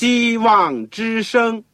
[0.00, 1.64] 希望之声。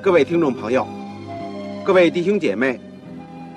[0.00, 0.86] 各位听众朋友，
[1.84, 2.78] 各位弟兄姐妹，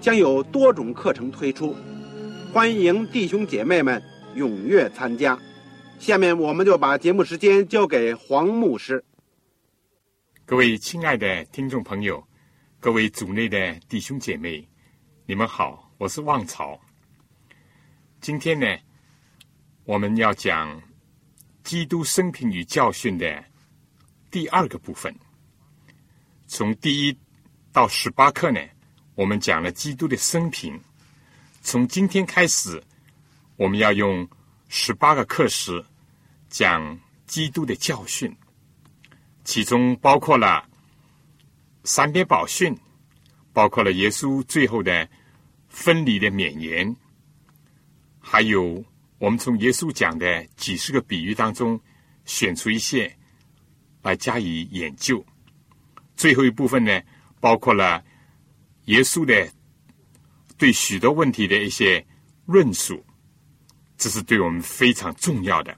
[0.00, 1.76] 将有多种课程推出，
[2.52, 4.02] 欢迎弟兄姐妹们
[4.34, 5.38] 踊跃参加。
[5.98, 9.04] 下面我们就把节目时间交给黄牧师。
[10.46, 12.26] 各位亲爱的听众朋友，
[12.80, 14.66] 各位组内的弟兄姐妹，
[15.26, 16.80] 你们好，我是旺草。
[18.22, 18.66] 今天呢，
[19.84, 20.82] 我们要讲
[21.62, 23.44] 基督生平与教训的
[24.30, 25.14] 第二个部分。
[26.46, 27.16] 从第一
[27.70, 28.60] 到十八课呢，
[29.20, 30.80] 我们讲了基督的生平。
[31.60, 32.82] 从今天开始，
[33.56, 34.26] 我们要用
[34.68, 35.84] 十八个课时
[36.48, 38.34] 讲基督的教训，
[39.44, 40.66] 其中包括了
[41.84, 42.74] 三篇宝训，
[43.52, 45.06] 包括了耶稣最后的
[45.68, 46.96] 分离的勉言，
[48.18, 48.82] 还有
[49.18, 51.78] 我们从耶稣讲的几十个比喻当中
[52.24, 53.14] 选出一些
[54.00, 55.22] 来加以研究。
[56.16, 57.02] 最后一部分呢，
[57.38, 58.02] 包括了
[58.86, 59.48] 耶稣的
[60.56, 62.04] 对许多问题的一些
[62.46, 63.04] 论述，
[63.96, 65.76] 这是对我们非常重要的，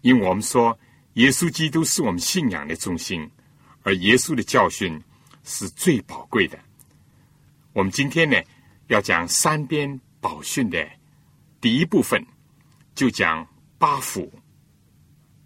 [0.00, 0.78] 因为我们说
[1.14, 3.28] 耶稣基督是我们信仰的中心，
[3.82, 5.00] 而耶稣的教训
[5.44, 6.58] 是最宝贵的。
[7.72, 8.36] 我们今天呢，
[8.86, 10.88] 要讲三边宝训的
[11.60, 12.24] 第一部分，
[12.94, 13.46] 就讲
[13.78, 14.32] 八福。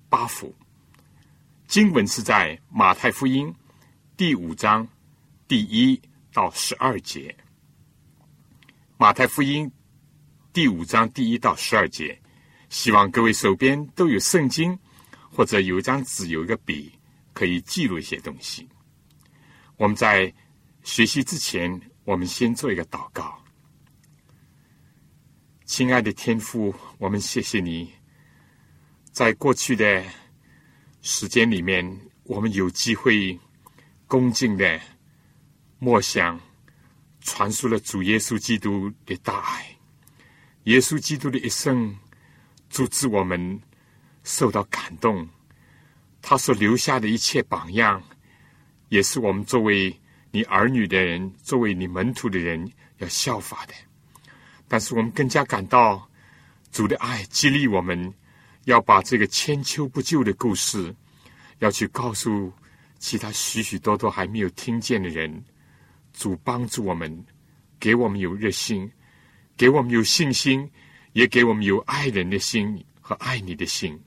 [0.09, 0.55] 八福
[1.67, 3.53] 经文是在马太福音。
[4.15, 4.87] 第五章
[5.49, 5.99] 第一
[6.33, 7.37] 到十二节，
[8.97, 9.71] 马太福音
[10.53, 12.19] 第五章第一到十二节，
[12.71, 14.77] 希望各位手边都有圣经，
[15.31, 16.91] 或者有一张纸、有一个笔，
[17.35, 18.67] 可以记录一些东西。
[19.77, 20.33] 我们在
[20.83, 23.39] 学习之前，我们先做一个祷告。
[25.67, 27.93] 亲爱的天父，我们谢谢你，
[29.11, 30.03] 在过去的
[31.03, 33.39] 时间里面，我们有机会。
[34.09, 34.79] 恭敬的
[35.85, 36.39] 默想，
[37.23, 39.77] 传述了主耶稣基督的大爱。
[40.63, 41.93] 耶稣基督的一生，
[42.71, 43.61] 阻止我们
[44.23, 45.29] 受到感动。
[46.21, 48.01] 他所留下的一切榜样，
[48.91, 49.93] 也是我们作为
[50.31, 53.75] 你儿女的人，作为你门徒的人要效法的。
[54.69, 56.09] 但是我们更加感到
[56.71, 58.15] 主的爱激励我们，
[58.67, 60.95] 要把这个千秋不朽的故事，
[61.59, 62.53] 要去告诉。
[63.01, 65.45] 其他许许多多还没有听见的人，
[66.13, 67.25] 主帮助我们，
[67.81, 68.91] 给我们有热心，
[69.57, 70.71] 给我们有信心，
[71.13, 73.99] 也给我们有爱人的心和爱你的心。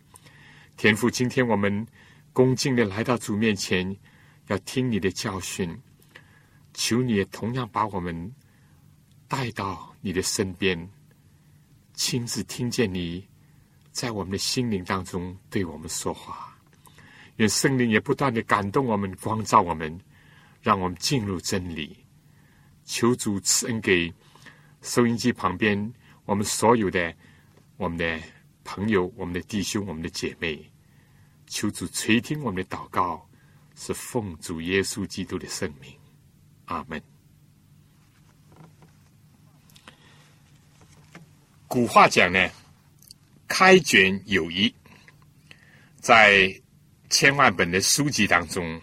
[0.78, 1.86] 天父，今天我们
[2.34, 3.96] 恭敬的来到主面前，
[4.48, 5.76] 要听你的教训，
[6.74, 8.34] 求你也同样把我们
[9.28, 10.90] 带到你的身边，
[11.94, 13.26] 亲自听见你
[13.92, 16.56] 在我们的心灵当中对我们说话。
[17.38, 19.98] 愿圣灵也不断的感动我们，光照我们，
[20.66, 21.96] 让我们进入真理。
[22.86, 24.12] 求主赐恩给
[24.82, 25.94] 收音机旁边
[26.26, 27.14] 我们所有的
[27.78, 28.20] 我们的
[28.64, 30.60] 朋友、我们的弟兄、我们的姐妹。
[31.46, 33.30] 求主垂听我们的祷告，
[33.76, 35.94] 是奉主耶稣基督的圣名。
[36.66, 37.00] 阿门。
[41.68, 42.50] 古话讲呢，
[43.48, 44.74] 开卷有益，
[46.00, 46.60] 在。
[47.08, 48.82] 千万本的书籍当中，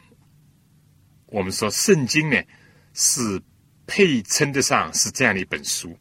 [1.33, 2.41] 我们说圣经呢
[2.93, 3.41] 是
[3.87, 5.99] 配称得上是这样的一本书。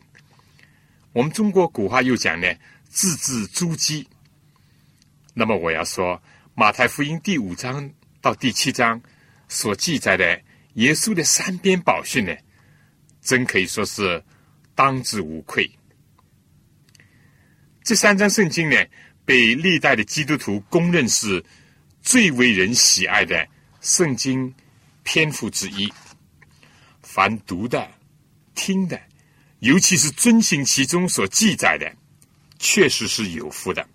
[1.13, 2.47] 我们中国古话又讲呢，
[2.89, 4.05] 字字珠玑。
[5.33, 6.21] 那么我要说，
[6.53, 7.89] 马太福音第五章
[8.19, 9.01] 到第七章
[9.47, 10.41] 所记载的
[10.73, 12.35] 耶稣的三边宝训呢，
[13.21, 14.21] 真可以说是
[14.75, 15.71] 当之无愧。
[17.83, 18.75] 这三章圣经呢，
[19.23, 21.43] 被历代的基督徒公认是。
[22.03, 23.47] 最为人喜爱的
[23.79, 24.51] 圣经
[25.03, 25.91] 篇幅之一，
[27.01, 27.89] 凡读的、
[28.55, 29.01] 听的，
[29.59, 31.95] 尤其是遵循其中所记载的，
[32.59, 33.87] 确实是有福的。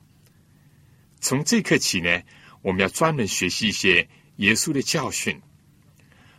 [1.20, 2.22] 从这刻起呢，
[2.62, 5.40] 我们要专门学习一些耶稣的教训，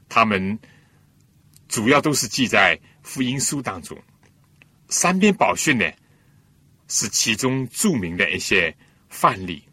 [0.07, 0.57] 他们
[1.67, 3.97] 主要都是记在福音书当中。
[4.89, 5.91] 三边宝训呢，
[6.87, 8.73] 是其中著名的一些
[9.09, 9.63] 范例，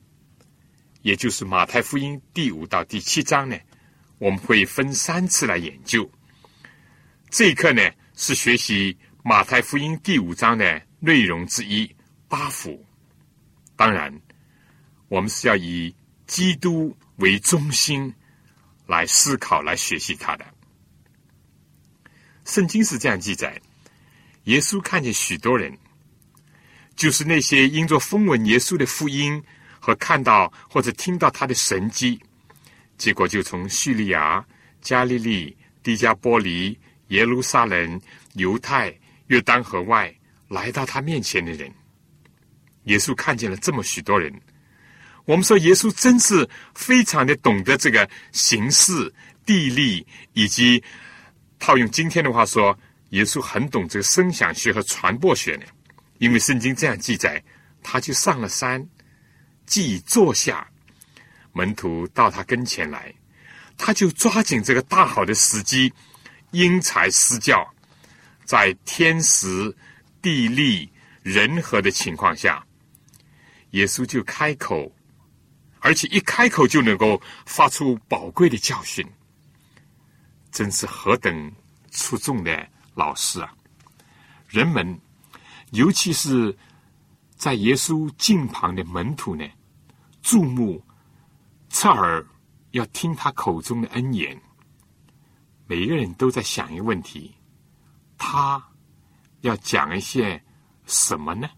[1.03, 3.57] 也就是马太福音第五到第七章呢，
[4.25, 6.11] 我们会分三次来研究。
[7.29, 7.83] 这一课呢，
[8.17, 11.95] 是学习马太福音第五章的内容之一——
[12.27, 12.83] 八福。
[13.77, 14.19] 当然，
[15.09, 15.95] 我们是要以
[16.27, 18.11] 基督为中心
[18.87, 20.47] 来思考、来学习他的。
[22.47, 23.61] 圣经是这样记载。
[24.45, 25.77] 耶稣看见许多人，
[26.97, 29.43] 就是那些因着风闻耶稣的福音
[29.79, 32.19] 和看到或者听到他的神迹，
[32.97, 34.45] 结果就从叙利亚、
[34.81, 38.01] 加利利、迪加波利、耶路撒冷、
[38.35, 38.95] 犹太、
[39.27, 40.15] 约旦河外
[40.49, 41.71] 来到他面前的人。
[42.85, 44.33] 耶稣看见了这么许多人，
[45.25, 49.13] 我们说耶稣真是非常的懂得这个形势、
[49.47, 50.83] 地利，以及
[51.59, 52.79] 套用今天的话说。
[53.11, 55.65] 耶稣很懂这个声响学和传播学呢，
[56.19, 57.41] 因为圣经这样记载，
[57.81, 58.85] 他就上了山，
[59.67, 60.67] 既坐下，
[61.55, 63.15] 门徒到他跟前来，
[63.79, 65.91] 他就抓紧这个大好的时机，
[66.51, 67.67] 因材施教，
[68.45, 69.75] 在天时、
[70.21, 70.91] 地利、
[71.23, 72.63] 人和的情况下，
[73.71, 74.93] 耶稣就开口，
[75.81, 79.07] 而且一开口就能够发出宝贵的教训，
[80.53, 81.53] 真是何等
[81.91, 82.69] 出众的！
[82.97, 83.53] 老师啊，
[84.49, 85.01] 人们，
[85.71, 86.57] 尤其是
[87.35, 89.45] 在耶稣近旁的门徒呢，
[90.23, 90.81] 注目、
[91.75, 92.25] 侧耳
[92.71, 94.41] 要听他口中的恩言。
[95.67, 97.35] 每一个人都在想一个问题：
[98.17, 98.65] 他
[99.41, 100.41] 要讲一些
[100.87, 101.51] 什么呢？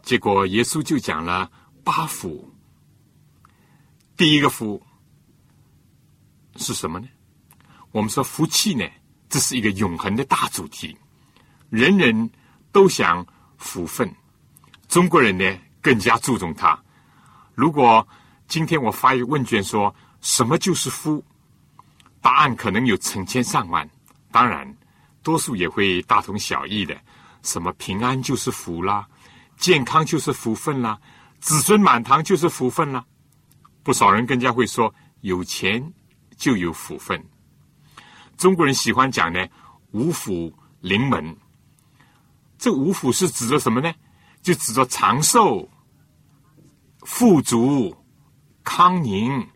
[0.00, 1.50] 结果耶稣就讲了
[1.82, 2.54] 八福。
[4.16, 4.80] 第一个福
[6.54, 7.08] 是什么呢？
[7.90, 8.88] 我们说福气呢？
[9.28, 10.96] 这是一个永恒的大主题，
[11.68, 12.30] 人人
[12.70, 13.26] 都想
[13.56, 14.08] 福分。
[14.86, 16.80] 中国人呢更加注重它。
[17.56, 18.06] 如果
[18.48, 21.22] 今天我发一个问卷，说什么就是福，
[22.22, 23.88] 答案可能有成千上万。
[24.32, 24.74] 当然，
[25.22, 26.98] 多数也会大同小异的，
[27.42, 29.06] 什么平安就是福啦，
[29.58, 30.98] 健康就是福分啦，
[31.40, 33.04] 子孙满堂就是福分啦。
[33.82, 35.92] 不少人更加会说，有钱
[36.38, 37.22] 就有福分。
[38.38, 39.46] 中国人喜欢讲呢，
[39.90, 40.50] 五福
[40.80, 41.36] 临门。
[42.56, 43.92] 这五福是指着什么呢？
[44.40, 45.68] 就指着长寿、
[47.02, 47.94] 富足、
[48.68, 49.48] 康宁。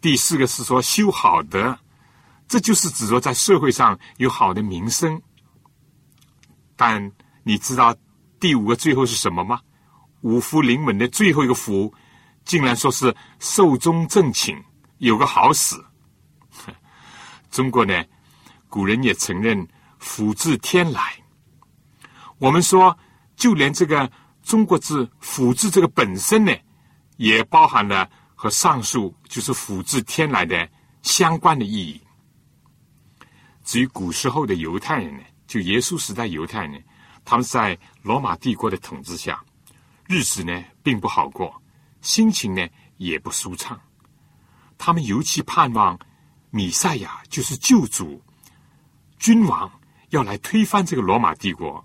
[0.00, 1.78] 第四个是说修好的，
[2.48, 5.20] 这就是指着在社会上有好的名声。
[6.74, 7.12] 但
[7.44, 7.94] 你知道
[8.40, 9.60] 第五个最后是什么吗？
[10.22, 11.92] 五福临门的最后一个福，
[12.46, 14.56] 竟然说是寿终正寝，
[14.96, 15.84] 有个好死。
[17.52, 18.02] 中国呢，
[18.70, 19.68] 古人也承认
[19.98, 21.14] 福自天来。
[22.38, 22.96] 我们说，
[23.36, 24.10] 就连这个
[24.42, 26.52] 中国字“福”字这个本身呢，
[27.22, 30.68] 也包含了和上述就是福自天来的
[31.02, 32.00] 相关的意义。
[33.62, 36.82] 至于古时候的犹太人呢，就耶稣时代犹太人，
[37.24, 39.40] 他们在罗马帝国的统治下，
[40.08, 41.62] 日子呢并不好过，
[42.00, 43.80] 心情呢也不舒畅，
[44.76, 45.96] 他们尤其盼望。
[46.50, 48.20] 米赛亚就是救主，
[49.18, 49.70] 君王
[50.10, 51.82] 要来推翻这个罗马帝国，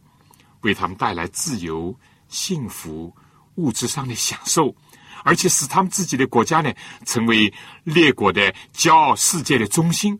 [0.61, 3.15] 为他们带来自由、幸福、
[3.55, 4.75] 物质上的享受，
[5.23, 6.73] 而且使他们自己的国家呢
[7.05, 10.19] 成为列国的骄傲、世界的中心。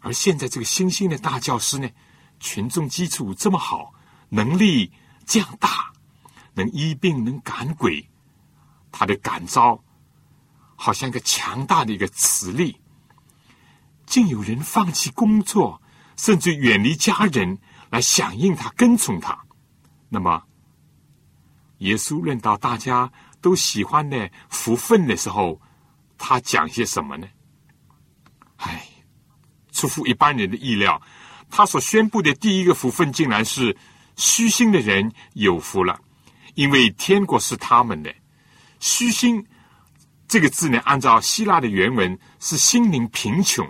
[0.00, 1.88] 而现在这个新兴的大教师呢，
[2.38, 3.92] 群众基础这么好，
[4.28, 4.92] 能力
[5.26, 5.92] 这样大，
[6.54, 8.08] 能医病、能赶鬼，
[8.92, 9.82] 他的感召
[10.76, 12.80] 好像一个强大的一个磁力。
[14.06, 15.82] 竟有人放弃工作，
[16.16, 17.58] 甚至远离家人
[17.90, 19.38] 来响应他、跟从他。
[20.08, 20.44] 那么，
[21.78, 23.12] 耶稣论到大家
[23.48, 25.58] 都喜欢的福分的时候，
[26.18, 27.26] 他讲些什么呢？
[28.56, 28.86] 唉，
[29.72, 31.00] 出乎一般人的意料，
[31.48, 33.74] 他所宣布的第一个福分，竟然是
[34.16, 35.98] 虚心的人有福了，
[36.56, 38.14] 因为天国是他们的。
[38.80, 39.42] 虚心
[40.28, 43.66] 这个字呢，按照希腊的原文是心灵贫穷。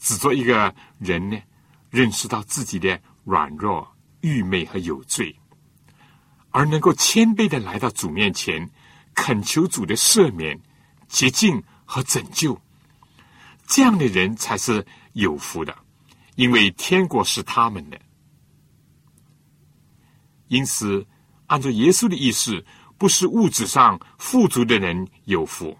[0.00, 1.40] 只做一个人呢，
[1.88, 3.88] 认识到自己的软弱、
[4.22, 5.39] 愚昧和有罪，
[6.50, 8.70] 而能够谦卑的来到主面前，
[9.14, 10.60] 恳求主的赦免、
[11.08, 12.60] 洁净和拯救，
[13.66, 15.76] 这样的人才是有福的，
[16.36, 18.00] 因为天国是他们的。
[20.48, 21.06] 因此，
[21.46, 22.64] 按照耶稣的意思，
[22.98, 25.78] 不是物质上富足的人有福，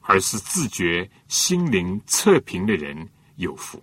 [0.00, 3.78] 而是自觉心灵测评的人有福；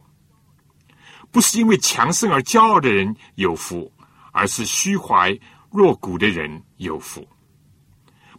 [1.30, 3.92] 不是因为强盛而骄傲的人有福，
[4.32, 5.38] 而是虚怀
[5.78, 7.22] 若谷的人有福；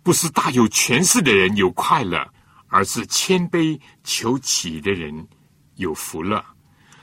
[0.02, 2.28] 不是大有权势的人有快乐，
[2.66, 5.28] 而是谦卑求乞的人
[5.76, 6.44] 有福乐。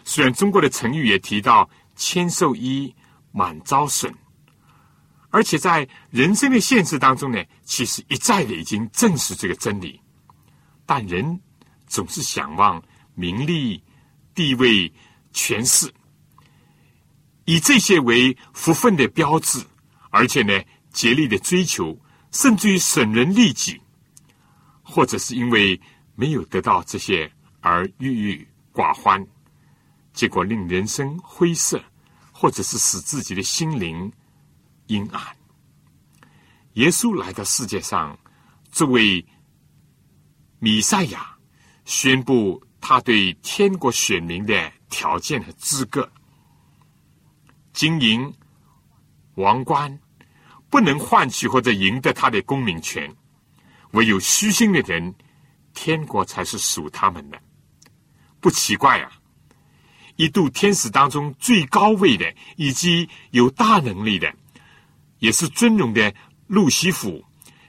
[0.04, 2.94] 虽然中国的成语也提到“谦受衣，
[3.32, 4.14] 满遭损”。
[5.32, 10.02] 而且在人生的现实当中呢，其实一再的已经证实这个真理，
[10.86, 11.40] 但人
[11.88, 13.82] 总是想望名利、
[14.34, 14.94] 地位、
[15.32, 15.90] 权势，
[17.46, 19.66] 以这些为福分的标志，
[20.16, 22.00] 而且呢，竭力的追求，
[22.32, 23.82] 甚至于损人利己，
[24.82, 25.78] 或者是因为
[26.16, 27.30] 没有得到这些
[27.60, 29.28] 而郁郁寡欢，
[30.14, 31.84] 结果令人生灰色，
[32.32, 34.10] 或者是使自己的心灵。
[34.88, 35.22] 阴暗。
[36.76, 38.18] 耶稣来到世界上，
[38.72, 39.26] 作为
[40.60, 41.36] 弥赛亚，
[41.84, 46.10] 宣布他对天国选民的条件和资格。
[47.74, 48.34] 经营
[49.34, 50.00] 王冠
[50.76, 53.10] 不能换取或者赢得他的公民权，
[53.92, 55.16] 唯有虚心的人，
[55.74, 57.42] 天国才是属他们的。
[58.42, 59.10] 不奇怪啊！
[60.18, 62.26] 一度天使当中最高位的，
[62.58, 64.36] 以及有大能力的。
[65.20, 66.14] 也是尊荣的
[66.48, 67.24] 路西弗，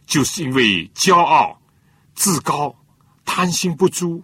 [0.05, 1.63] 就是因为骄傲、
[2.17, 2.77] 自高、
[3.25, 4.21] 贪心不足，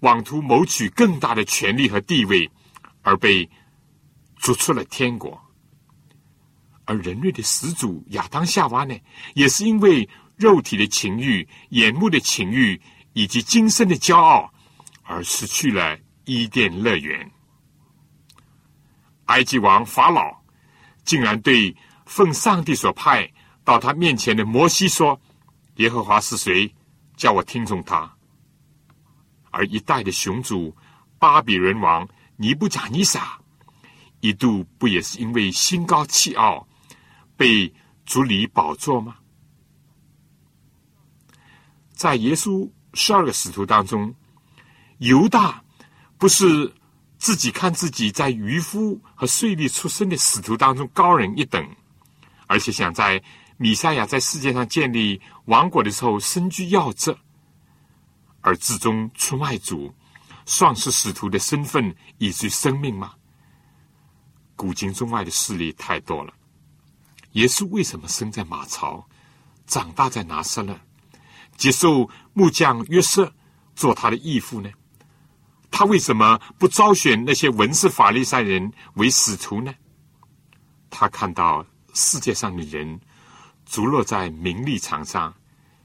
[0.00, 2.50] 妄图谋取更大的权力和地位，
[3.00, 3.48] 而被
[4.36, 5.42] 逐出了天国。
[6.84, 8.94] 而人类的始祖亚当夏娃呢，
[9.34, 12.80] 也是因为肉体的情欲、眼目的情欲
[13.12, 14.52] 以及今生的骄傲，
[15.02, 17.30] 而失去了伊甸乐园。
[19.26, 20.42] 埃及王法老
[21.04, 21.74] 竟然对。
[22.06, 23.26] 奉上帝所派
[23.64, 25.18] 到他面前的摩西说
[25.76, 26.70] ：“耶和华是谁？
[27.16, 28.14] 叫我听从他。”
[29.50, 30.76] 而一代的雄主
[31.18, 33.40] 巴比伦王尼布甲尼撒
[34.20, 36.68] 一度不也是因为心高气傲
[37.36, 37.72] 被
[38.04, 39.16] 逐离宝座吗？
[41.92, 44.14] 在耶稣十二个使徒当中，
[44.98, 45.62] 犹大
[46.18, 46.72] 不是
[47.18, 51.66] 自己看自己在渔夫和税吏出身的使徒当中高人一等。
[52.46, 53.22] 而且想在
[53.56, 57.16] 米赛亚在世界上建立王国的时候身居要职，
[58.42, 59.94] 而至终出卖主、
[60.44, 63.14] 创世使徒的身份以及生命吗？
[64.56, 66.34] 古今中外的势力太多了。
[67.34, 69.08] 耶稣为什么生在马槽，
[69.68, 70.76] 长大在拿撒勒，
[71.56, 73.32] 接受木匠约瑟
[73.76, 74.68] 做他的义父呢？
[75.70, 79.72] 他为什么不招选那些文士法利赛人为使徒呢？
[80.90, 81.64] 他看到。
[81.96, 83.00] 世界上的人，
[83.64, 85.32] 逐落在名利场上，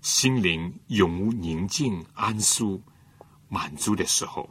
[0.01, 2.81] 心灵永无宁静、安舒、
[3.47, 4.49] 满足的时候，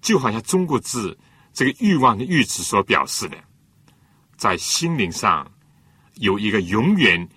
[0.00, 1.18] 就好像中国字
[1.52, 3.36] 这个欲望的欲字所表示的，
[4.36, 5.50] 在心灵上
[6.18, 7.28] 有一个永远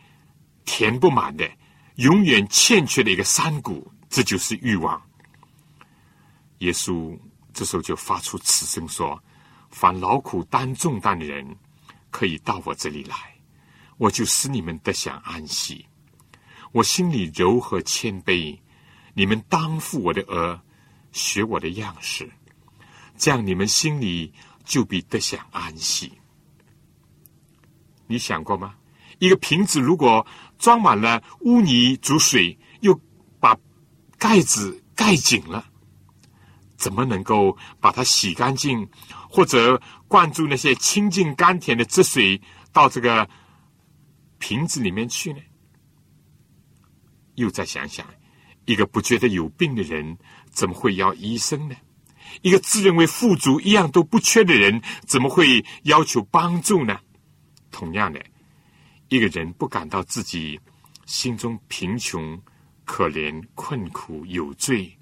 [0.65, 1.49] 填不满的、
[1.95, 5.01] 永远欠缺的一个山谷，这就是欲望。
[6.59, 7.17] 耶稣
[7.53, 9.21] 这时候就发出此声说
[9.71, 11.57] ：“凡劳苦担重担的人，
[12.09, 13.15] 可以到我这里来。”
[13.97, 15.85] 我就使你们得享安息，
[16.71, 18.57] 我心里柔和谦卑，
[19.13, 20.59] 你们当负我的额，
[21.11, 22.27] 学我的样式，
[23.15, 24.33] 这样你们心里
[24.65, 26.11] 就必得享安息。
[28.11, 28.75] 你想过吗？
[29.19, 30.25] 一个瓶子如果
[30.59, 32.99] 装满了污泥煮水，又
[33.39, 33.57] 把
[34.17, 35.65] 盖子盖紧了，
[36.75, 38.87] 怎么能够把它洗干净，
[39.29, 42.41] 或者灌注那些清净甘甜的汁水
[42.73, 43.29] 到这个？
[44.43, 45.39] 瓶子里面去呢？
[47.35, 48.03] 又再想想，
[48.65, 50.17] 一个不觉得有病的人，
[50.49, 51.75] 怎么会要医生呢？
[52.41, 57.01] 一个自认为富足一样都不缺的人，怎么会要求帮助呢？
[57.71, 58.23] 同样的，
[59.09, 60.59] 一个人不感到自己
[61.05, 62.39] 心中贫穷、
[62.85, 64.95] 可怜、困苦、有罪，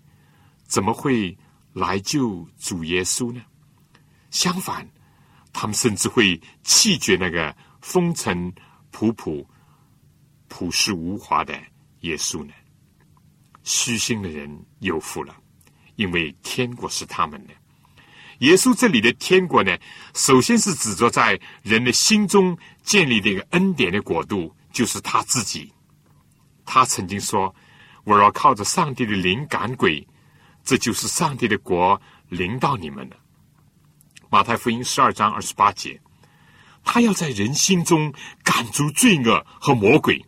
[0.64, 1.38] 怎么会
[1.74, 3.42] 来救主耶稣呢？
[4.32, 4.88] 相反，
[5.52, 8.54] 他们甚至会弃绝那个风尘。
[8.92, 9.46] 仆仆、
[10.48, 11.54] 朴实无华的
[12.00, 12.52] 耶稣呢？
[13.64, 15.40] 虚心的人有福了，
[15.96, 17.54] 因为天国是他们的。
[18.40, 19.78] 耶稣这里的天国呢，
[20.14, 25.74] 首先是指着在人的心中建立的一个恩典的国度，就是他自己。
[26.66, 27.54] 他曾经说
[28.06, 30.08] ：“我要靠着上帝的灵赶鬼，
[30.64, 33.18] 这就是上帝的国临到你们了。”
[34.30, 36.00] 马太福音十二章二十八节。
[36.82, 40.26] 他要在人心中赶逐罪恶和魔鬼。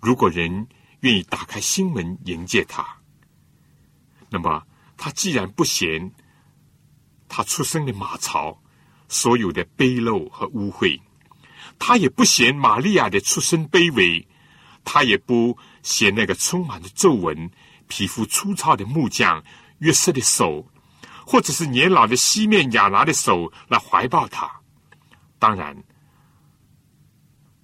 [0.00, 0.66] 如果人
[1.00, 2.84] 愿意打开心门迎接他，
[4.28, 6.10] 那么他既然不嫌
[7.34, 8.62] 他出生的马槽
[9.08, 11.00] 所有的卑陋和污秽，
[11.78, 14.28] 他也不嫌玛利亚的出身卑微，
[14.84, 17.50] 他也不嫌那个充满着皱纹、
[17.88, 19.42] 皮肤粗糙的木匠
[19.78, 20.68] 约瑟的手。
[21.24, 24.50] 或者是年老的西面亚拿的手来怀抱他，
[25.38, 25.74] 当然，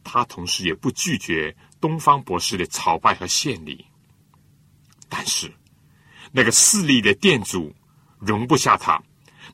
[0.04, 3.84] 他同时也不拒绝东方博士的朝拜和献礼。
[5.08, 5.52] 但是，
[6.30, 7.74] 那个势力的店主
[8.20, 9.02] 容不下他，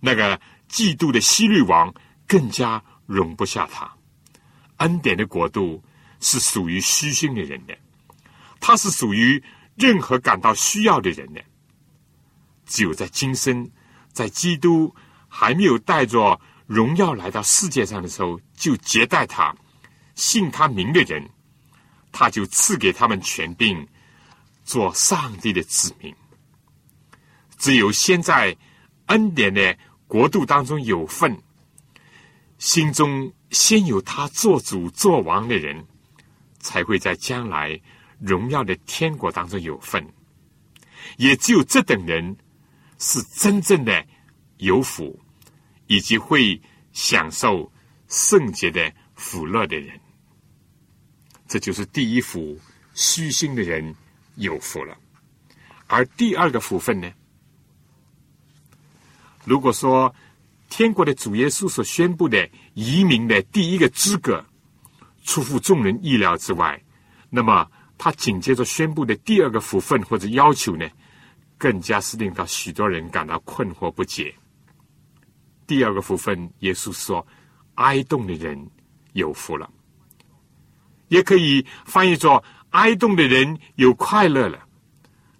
[0.05, 1.93] 那个嫉妒的西律王
[2.27, 3.91] 更加容不下他。
[4.77, 5.83] 恩典的国度
[6.21, 7.75] 是属于虚心的人的，
[8.61, 9.43] 他是属于
[9.77, 11.43] 任何感到需要的人的。
[12.67, 13.71] 只有在今生。
[14.13, 14.95] 在基督
[15.29, 19.53] 还没有带着荣耀来到世界上的时候，就接待他、
[20.15, 21.29] 信他名的人，
[22.13, 23.85] 他就赐给他们权柄，
[24.63, 26.15] 做上帝的子民。
[27.59, 28.57] 只有先在
[29.07, 29.77] 恩典的
[30.15, 31.37] 国度当中有份，
[32.59, 35.85] 心中先有他做主做王的人，
[36.61, 37.81] 才会在将来
[38.21, 40.09] 荣耀的天国当中有份。
[41.17, 42.37] 也只有这等人。
[42.97, 44.07] 是真正的
[44.59, 45.21] 有福，
[45.89, 47.71] 以及会享受
[48.07, 50.01] 圣洁的福乐的人，
[51.49, 52.57] 这就是第一福，
[52.95, 53.93] 虚心的人
[54.37, 54.97] 有福了。
[55.89, 57.13] 而第二个福分呢？
[59.45, 60.15] 如果说
[60.69, 64.45] 天国的主耶稣所宣布的移民的第一个资格
[65.23, 66.83] 出乎众人意料之外，
[67.31, 70.89] 那么他紧接着宣布的第二个福分或者要求呢？
[71.57, 74.35] 更加是令到许多人感到困惑不解。
[75.67, 77.25] 第二个福分，耶稣说
[77.77, 78.69] ：“哀动的人
[79.13, 79.71] 有福了。”
[81.09, 84.67] 也可以翻译作“哀动的人有快乐了”。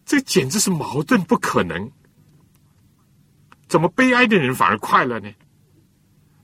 [0.07, 1.91] 这简直是矛盾不可能。
[3.75, 5.29] 怎么悲哀的人反而快乐呢？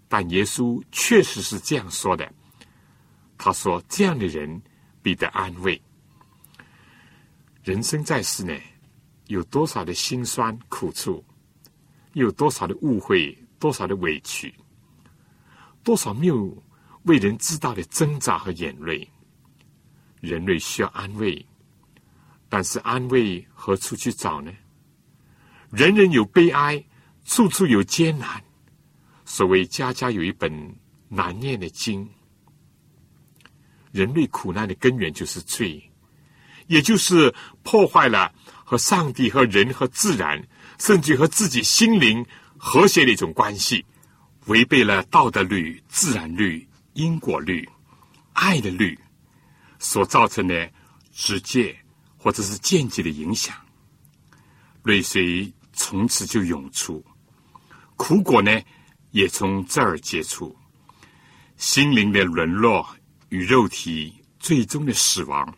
[0.08, 2.28] 但耶稣确实是这样说的。
[3.38, 4.60] 他说：“这样的人
[5.00, 5.80] 必得安慰。
[7.62, 8.52] 人生在世呢？”
[9.28, 11.24] 有多少的辛酸苦楚，
[12.14, 14.52] 有多少的误会，多少的委屈，
[15.84, 16.60] 多少没有
[17.04, 19.08] 为人知道的挣扎和眼泪。
[20.20, 21.46] 人类需要安慰，
[22.48, 24.52] 但是安慰何处去找呢？
[25.70, 26.84] 人人有悲哀，
[27.30, 28.42] 处处有艰难。
[29.24, 30.76] 所谓家家有一本
[31.08, 32.10] 难念的经。
[33.92, 35.80] 人类苦难的根源就是罪，
[36.66, 38.34] 也就是破坏了。
[38.64, 40.44] 和上帝、和人、和自然，
[40.78, 42.24] 甚至和自己心灵
[42.56, 43.84] 和谐的一种关系，
[44.46, 47.68] 违背了道德律、自然律、因果律、
[48.32, 48.98] 爱的律，
[49.80, 50.70] 所造成的
[51.12, 51.76] 直接
[52.16, 53.56] 或者是间接的影响，
[54.84, 57.04] 泪水从此就涌出，
[58.02, 58.50] 苦果呢
[59.10, 60.56] 也从这儿结出，
[61.58, 62.88] 心灵的沦落
[63.28, 65.54] 与肉体最终的死亡，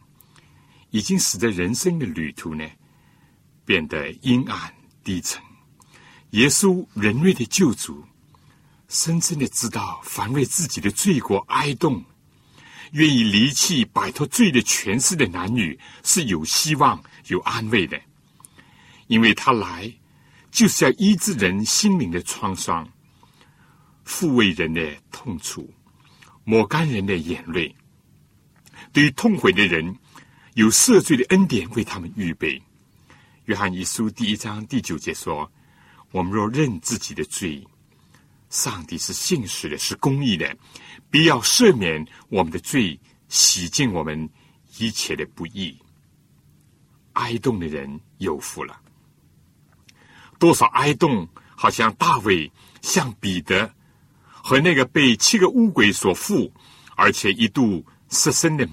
[0.91, 2.69] 已经使得人生的旅途呢。
[3.65, 4.75] 变得阴暗
[5.05, 5.41] 低沉。
[6.31, 8.05] 耶稣人类的救主，
[8.89, 12.05] 深深的知道，凡为自己的罪过哀动、
[12.91, 17.99] 愿意离弃、摆脱罪的权势的男女，是有希望、有安慰的。
[19.07, 19.91] 因为他来，
[20.53, 22.87] 就是要医治人心灵的创伤，
[24.07, 25.73] 抚慰人的痛楚，
[26.45, 27.75] 抹干人的眼泪。
[28.93, 29.97] 对于痛悔的人，
[30.53, 32.63] 有赦罪的恩典为他们预备。
[33.47, 35.51] 约翰一书第一章第九节说
[36.13, 37.67] ：“我们若认自己的罪，
[38.51, 40.55] 上帝是信实的，是公义的，
[41.11, 44.29] 必要赦免我们的罪，洗净我们
[44.77, 45.75] 一切的不义。”
[47.15, 48.82] 哀动的人有福了。
[50.43, 52.51] 多少哀动，好像大卫、
[52.81, 53.73] 像彼得
[54.25, 56.51] 和那个被七个乌鬼所缚，
[56.97, 58.69] 而且一度失身的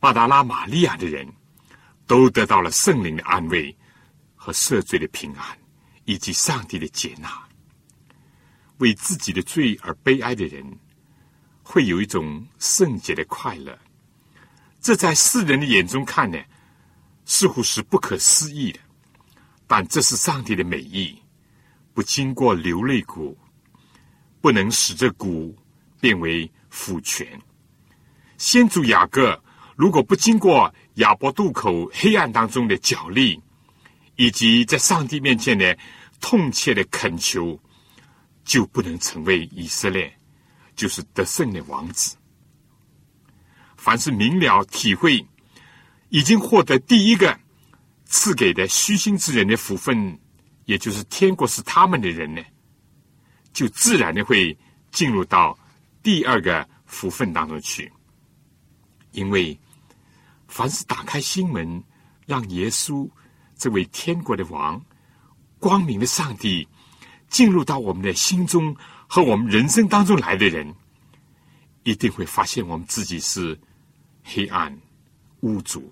[0.00, 1.24] 巴达拉玛利亚的人，
[2.08, 3.72] 都得到了圣灵的安慰。
[4.34, 5.56] 和赦罪的平安，
[6.04, 7.30] 以及上帝的接纳，
[8.78, 10.66] 为自己的罪而悲哀的人，
[11.62, 13.78] 会有一种圣洁的快乐。
[14.80, 16.36] 这在世人的眼中看呢，
[17.24, 18.80] 似乎是不可思议的。
[19.72, 21.16] 但这是上帝的美意，
[21.94, 23.34] 不经过流泪谷，
[24.42, 25.56] 不能使这谷
[25.98, 27.26] 变为腐泉。
[28.36, 29.42] 先祖雅各
[29.74, 33.40] 如果不经过亚伯渡口黑暗当中的角力。
[34.16, 35.76] 以及在上帝面前的
[36.20, 37.58] 痛切的恳求，
[38.44, 40.14] 就不能成为以色列
[40.76, 42.14] 就是得胜的王子。
[43.78, 45.26] 凡是明了体会，
[46.10, 47.40] 已经获得第一个
[48.12, 50.16] 赐给的虚心之人的福分，
[50.66, 52.42] 也就是天国是他们的人呢，
[53.54, 54.56] 就自然的会
[54.90, 55.58] 进入到
[56.02, 57.90] 第二个福分当中去。
[59.12, 59.58] 因为
[60.46, 61.82] 凡是打开心门，
[62.26, 63.08] 让耶稣
[63.56, 64.78] 这位天国的王、
[65.58, 66.68] 光明的上帝
[67.30, 68.76] 进入到我们的心中
[69.08, 70.72] 和我们人生当中来的人，
[71.82, 73.58] 一定会发现我们自己是。
[74.24, 74.80] 黑暗、
[75.40, 75.82] 污浊，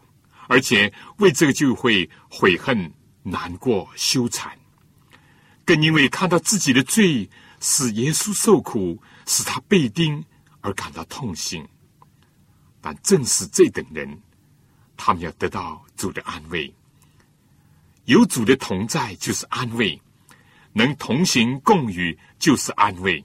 [0.51, 4.51] 而且为这个就会悔恨、难过、羞惭，
[5.65, 10.25] 更因为看到自己的罪使耶稣受苦，使他被钉
[10.61, 11.65] 而感到痛心。
[12.81, 14.21] 但正是这等人，
[14.97, 16.75] 他们要得到主的安慰。
[18.07, 20.03] 有主的同在就是安慰，
[20.73, 23.25] 能同行共语就是安慰。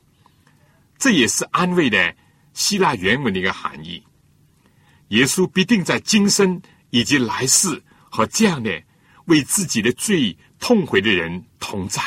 [1.00, 2.16] 这也是安慰的
[2.54, 4.04] 希腊原文的一个含义。
[5.08, 6.62] 耶稣必定在今生
[6.96, 8.82] 以及来世和这样的
[9.26, 12.02] 为自己的罪痛悔的人同在，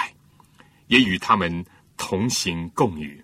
[0.87, 1.63] 也与他们
[1.99, 3.23] 同行共语。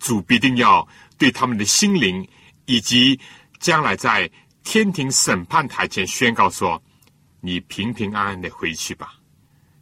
[0.00, 2.28] 主必定要对他们的心灵
[2.64, 3.16] 以及
[3.60, 4.28] 将来在
[4.64, 6.82] 天庭审判台前宣告说
[7.40, 9.14] ：“你平平安安的回去吧，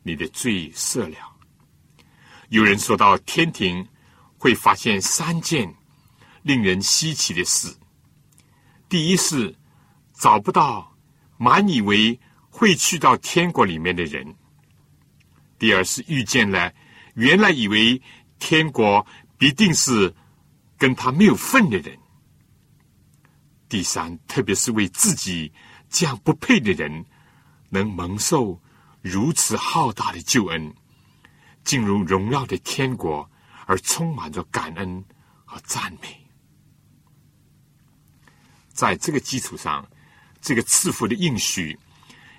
[0.03, 1.17] 你的罪赦了。”
[2.53, 3.88] 有人说到天庭
[4.37, 5.75] 会发现三件
[6.43, 7.75] 令人稀奇的事。
[8.87, 9.57] 第一是
[10.14, 10.96] 找不到
[11.37, 14.24] 满以为会去到天国里面的人；
[15.59, 16.72] 第二是遇见了
[17.14, 18.00] 原来以为
[18.38, 19.05] 天国
[19.37, 20.14] 必定是
[20.79, 21.96] 跟他没有份的人；
[23.68, 25.53] 第三，特别是为自己
[25.90, 27.05] 这样不配的人
[27.70, 28.61] 能蒙受
[29.03, 30.74] 如此浩大的救恩，
[31.64, 33.29] 进入荣耀的天国，
[33.66, 35.05] 而充满着感恩
[35.44, 36.24] 和赞美。
[38.72, 39.87] 在这个基础上，
[40.45, 41.77] 这个赐福的应许，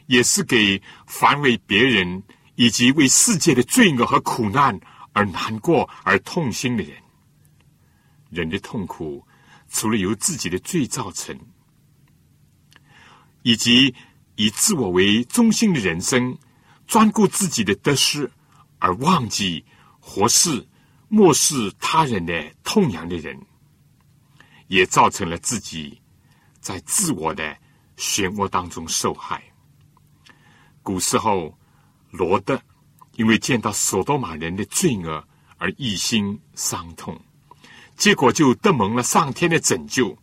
[0.06, 2.22] 也是给凡为别人
[2.54, 4.80] 以及为世界的罪恶和苦难
[5.12, 6.96] 而难过而痛心的人。
[8.30, 9.26] 人的痛苦，
[9.70, 11.36] 除了由自己的罪造成，
[13.42, 13.96] 以及
[14.36, 16.38] 以自我为中心的人生，
[16.86, 18.30] 专顾自己的得失，
[18.78, 19.66] 而忘记
[20.00, 20.64] 活世、
[21.08, 23.36] 漠视他人的痛痒的人，
[24.68, 26.00] 也造成了自己。
[26.60, 27.56] 在自我的
[27.98, 29.44] 漩涡当中受害。
[30.82, 31.58] 古时候，
[32.12, 32.62] 罗德
[33.14, 35.28] 因为见到索多玛人的罪恶
[35.58, 37.20] 而一心伤痛，
[37.96, 40.18] 结果就得蒙了上天的拯救，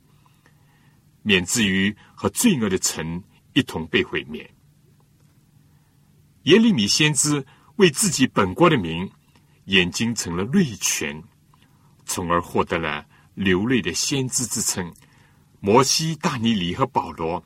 [1.23, 3.23] 免至于和罪恶的城
[3.55, 4.49] 一同被毁灭。
[6.45, 7.45] 耶利米先知
[7.77, 9.11] 为自己本国的名，
[9.67, 11.23] 眼睛成了泪泉，
[12.05, 13.05] 从而获得了
[13.35, 14.93] 流泪的先知之称。
[15.61, 17.43] 摩西、大尼里和保罗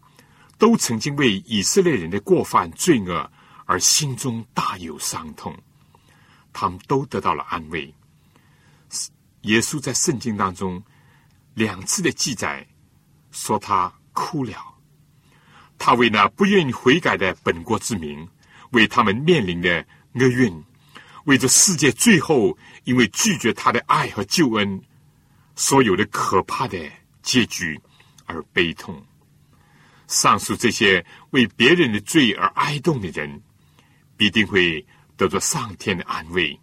[0.58, 3.30] 都曾经为以色列人的过犯、罪恶
[3.64, 5.56] 而心中大有伤痛，
[6.52, 7.92] 他们都得到了安慰。
[9.42, 10.82] 耶稣在圣经当中
[11.54, 12.66] 两次的记载
[13.30, 14.56] 说他哭了，
[15.78, 18.28] 他为那不愿意悔改的本国之民，
[18.70, 20.64] 为他们面临的厄运，
[21.24, 24.80] 为这世界最后因为拒绝他的爱和救恩
[25.54, 26.78] 所有的可怕的
[27.22, 27.80] 结局。
[28.28, 29.06] 而悲痛，
[30.06, 33.42] 上述这些为别人的罪而哀痛的人，
[34.16, 34.84] 必定会
[35.16, 36.58] 得到上天的安慰，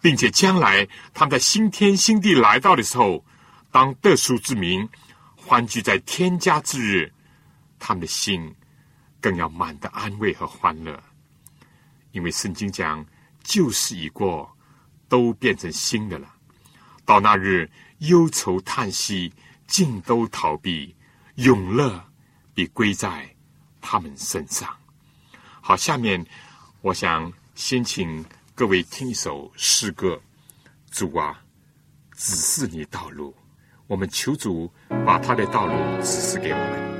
[0.00, 3.24] 并且将来他们在新天新地来到的时候，
[3.70, 4.88] 当得赎之民
[5.36, 7.12] 欢聚在天家之日，
[7.78, 8.54] 他们的心
[9.20, 11.02] 更要满得安慰和欢乐，
[12.10, 13.04] 因为圣经讲
[13.42, 14.50] 旧事已过，
[15.08, 16.28] 都变成新的了。
[17.04, 19.32] 到那日，忧愁叹息。
[19.68, 20.94] 尽都逃避，
[21.36, 22.04] 永乐
[22.54, 23.28] 必归在
[23.80, 24.68] 他们身上。
[25.60, 26.24] 好，下面
[26.80, 30.20] 我想先请各位听一首诗歌。
[30.90, 31.42] 主啊，
[32.14, 33.34] 指示你道路，
[33.86, 34.70] 我们求主
[35.06, 36.91] 把他的道路指示给我们。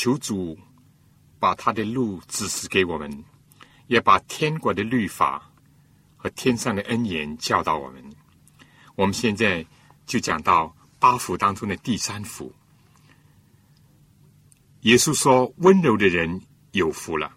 [0.00, 0.58] 求主
[1.38, 3.22] 把他的路指示给我们，
[3.86, 5.52] 也把天国的律法
[6.16, 8.02] 和天上的恩言教导我们。
[8.94, 9.62] 我们现在
[10.06, 12.50] 就讲到八福当中的第三福。
[14.80, 16.40] 耶稣说：“温柔的人
[16.72, 17.30] 有福了，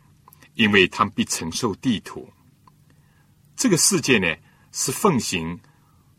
[0.53, 2.31] 因为他们必承受地土。”
[3.57, 4.33] 这个世界呢，
[4.71, 5.59] 是奉行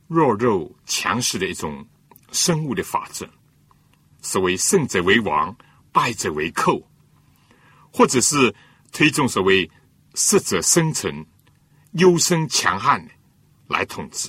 [0.08, 1.86] 弱肉强食的一种
[2.32, 3.26] 生物的法则。
[4.20, 5.56] 所谓胜者为王，
[5.94, 6.82] 败者为寇，
[7.92, 8.52] 或者是
[8.90, 9.70] 推崇所谓
[10.14, 11.24] 适者生存、
[11.92, 13.08] 优生强悍
[13.68, 14.28] 来统治。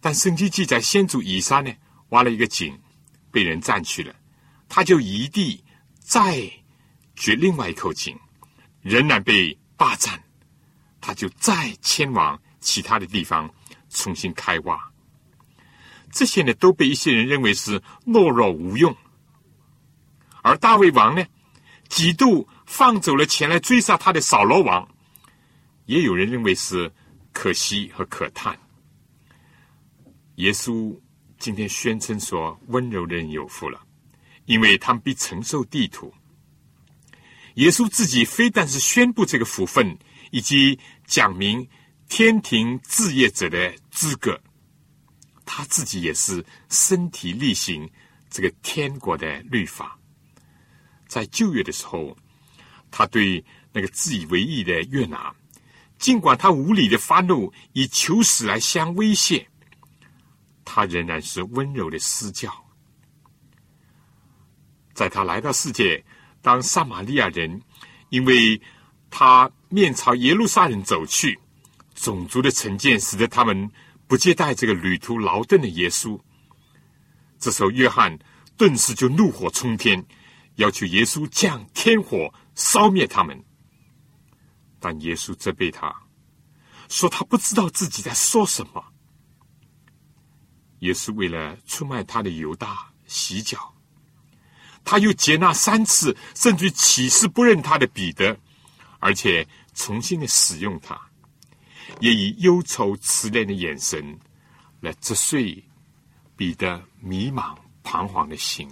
[0.00, 1.72] 但圣经记载，先祖以撒呢
[2.08, 2.76] 挖了一个井，
[3.30, 4.12] 被人占去了，
[4.68, 5.62] 他就移地
[6.00, 6.50] 再
[7.14, 8.18] 掘另外一口井，
[8.82, 10.20] 仍然被霸占，
[11.00, 13.48] 他就再迁往其他的地方
[13.88, 14.78] 重新开挖。
[16.10, 18.94] 这些呢，都被一些人认为是懦弱无用，
[20.44, 21.24] 而大卫王呢，
[21.88, 24.86] 几度放走了前来追杀他的扫罗王，
[25.86, 26.92] 也有人认为是
[27.32, 28.54] 可惜和可叹。
[30.34, 30.94] 耶稣
[31.38, 33.80] 今天宣称说：“温柔的人有福了，
[34.44, 36.12] 因为他们必承受地土。”
[37.56, 39.96] 耶稣自己非但是宣布这个福分，
[40.30, 41.66] 以及讲明
[42.06, 44.38] 天庭置业者的资格。
[45.46, 47.88] 他自己也是身体力行
[48.28, 49.98] 这个天国的律法，
[51.14, 52.16] 在旧约的时候，
[52.90, 55.32] 他对那个自以为意的约拿，
[55.96, 59.46] 尽管他无理的发怒，以求死来相威胁，
[60.64, 62.52] 他仍然是温柔的施教。
[64.92, 66.04] 在他来到世界，
[66.42, 67.62] 当撒玛利亚人
[68.08, 68.60] 因为
[69.08, 71.38] 他面朝耶路撒冷走去，
[71.94, 73.70] 种族的成见使得他们。
[74.06, 76.20] 不接待这个旅途劳顿的耶稣，
[77.38, 78.16] 这时候约翰
[78.54, 80.04] 顿时就怒火冲天，
[80.56, 83.42] 要求耶稣降天火烧灭他们。
[84.78, 85.94] 但耶稣责备他，
[86.88, 88.84] 说他不知道自己在说什么。
[90.80, 93.74] 耶稣为了出卖他的犹大洗脚，
[94.84, 98.38] 他又接纳三次，甚至起誓不认他的彼得，
[98.98, 101.00] 而且重新的使用他。
[102.00, 104.18] 也以忧愁慈怜的眼神
[104.80, 105.62] 来折碎
[106.36, 108.68] 彼得迷茫彷徨的心。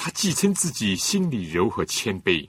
[0.00, 2.48] 他既称自己心里柔和谦卑，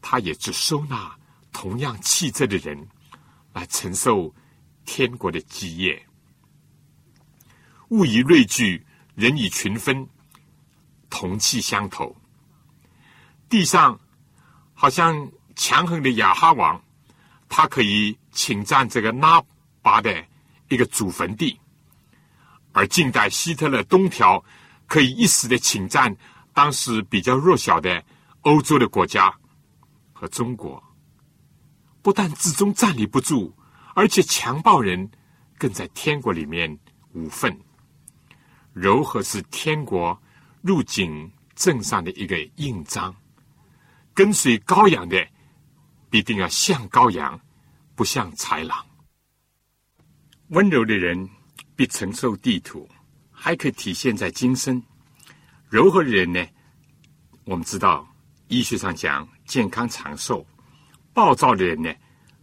[0.00, 1.14] 他也只收纳
[1.52, 2.88] 同样气质的人
[3.52, 4.34] 来承受
[4.86, 6.02] 天国的基业。
[7.90, 8.82] 物以类聚，
[9.14, 10.08] 人以群分，
[11.10, 12.16] 同气相投。
[13.50, 14.00] 地上
[14.72, 16.82] 好像强横的亚哈王。
[17.46, 19.42] 他可以侵占这个拉
[19.82, 20.24] 巴的
[20.68, 21.58] 一个祖坟地，
[22.72, 24.42] 而近代希特勒东条
[24.88, 26.16] 可以一时的侵占
[26.52, 28.04] 当时比较弱小的
[28.40, 29.32] 欧洲的国家
[30.12, 30.82] 和中国，
[32.02, 33.54] 不但至终站立不住，
[33.94, 35.08] 而且强暴人
[35.56, 36.76] 更在天国里面
[37.12, 37.56] 无份。
[38.72, 40.20] 柔和是天国
[40.62, 43.14] 入境镇上的一个印章，
[44.12, 45.24] 跟随羔羊的。
[46.10, 47.38] 必定要像羔羊，
[47.94, 48.82] 不像豺狼。
[50.46, 51.28] 温柔的人
[51.76, 52.88] 必承受地土，
[53.40, 54.82] 还可以体现在今生；
[55.68, 56.44] 柔和的人呢，
[57.44, 58.06] 我们知道
[58.48, 60.44] 医学上讲健康长寿；
[61.14, 61.94] 暴躁的人呢，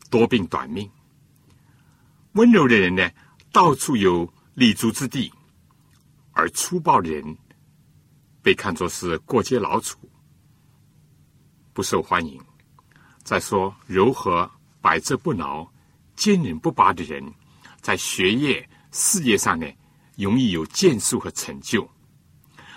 [0.09, 0.89] 多病短命。
[2.31, 3.11] 温柔的人呢，
[3.51, 5.29] 到处有立足之地；
[6.31, 7.37] 而粗暴的人
[8.41, 9.97] 被看作是过街老鼠，
[11.73, 12.41] 不受欢迎。
[13.23, 14.49] 再说，柔和、
[14.81, 15.69] 百折不挠、
[16.15, 17.21] 坚韧不拔的人，
[17.81, 19.67] 在学业、事业上呢，
[20.17, 21.89] 容易有建树和成就，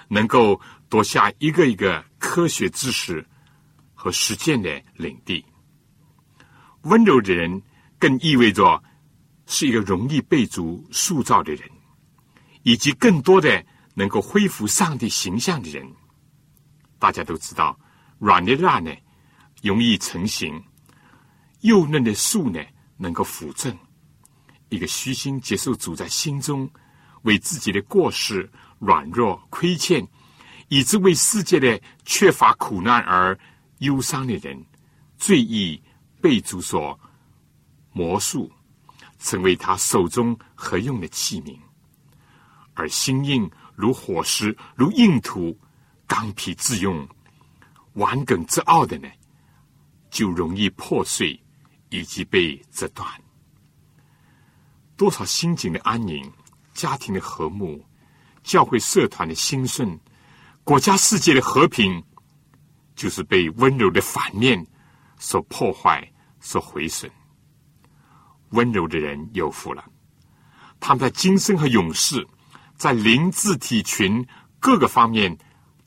[0.08, 3.26] 能够夺下一个一个科学知识
[3.94, 5.44] 和实践的领地。
[6.82, 7.62] 温柔的人，
[7.98, 8.82] 更意味着
[9.46, 11.68] 是一个容易被主塑造的人，
[12.62, 15.86] 以及更多的能够恢复上帝形象的人。
[16.98, 17.78] 大家都知道，
[18.18, 18.90] 软的蜡呢。
[19.60, 20.62] 容易成型，
[21.62, 22.64] 幼嫩的树呢，
[22.96, 23.76] 能够扶正
[24.68, 26.70] 一个虚心接受主在心中
[27.22, 30.06] 为自己的过失、软弱、亏欠，
[30.68, 33.38] 以致为世界的缺乏苦难而
[33.78, 34.64] 忧伤的人，
[35.16, 35.80] 最易
[36.20, 36.98] 被主所
[37.92, 38.50] 魔术，
[39.18, 41.58] 成为他手中合用的器皿；
[42.74, 45.58] 而心硬如火石、如硬土、
[46.06, 47.08] 刚愎自用、
[47.94, 49.08] 顽梗自傲的呢？
[50.10, 51.38] 就容易破碎，
[51.90, 53.06] 以及被折断。
[54.96, 56.32] 多少心境的安宁、
[56.78, 57.84] 家庭的和睦、
[58.44, 59.98] 教会社团的兴盛，
[60.62, 62.00] 国家世界的和平，
[62.94, 64.64] 就是被温柔的反面
[65.18, 67.10] 所破坏、所毁损。
[68.50, 69.84] 温柔的人有福了，
[70.78, 72.24] 他们在今生和永世，
[72.76, 74.24] 在灵智体群
[74.60, 75.36] 各个方面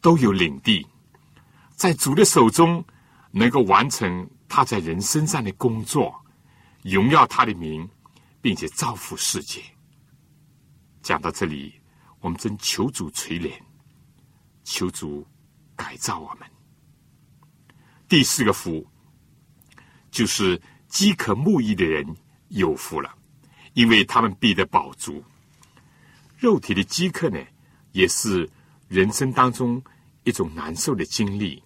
[0.01, 0.85] 都有领地，
[1.73, 2.83] 在主的手中
[3.31, 6.13] 能够完成他在人身上的工作，
[6.83, 7.89] 荣耀他的名，
[8.41, 9.61] 并且造福世界。
[11.01, 11.73] 讲到这里，
[12.19, 13.51] 我们真求主垂怜，
[14.63, 15.25] 求主
[15.75, 16.47] 改造我们。
[18.07, 18.85] 第四个福，
[20.11, 22.05] 就是饥渴慕义的人
[22.49, 23.13] 有福了，
[23.73, 25.23] 因为他们必得饱足。
[26.37, 27.39] 肉体的饥渴呢，
[27.91, 28.49] 也是
[28.87, 29.81] 人生当中
[30.23, 31.63] 一种难受的经历。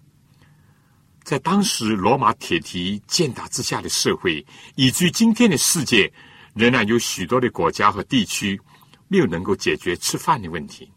[1.24, 4.46] 在当时罗马铁蹄践踏之下的社会，
[4.76, 6.12] 以至于今天的世界，
[6.54, 8.62] 仍然有许多的国家和地区。
[9.08, 10.92] 没有能够解决吃饭的问题，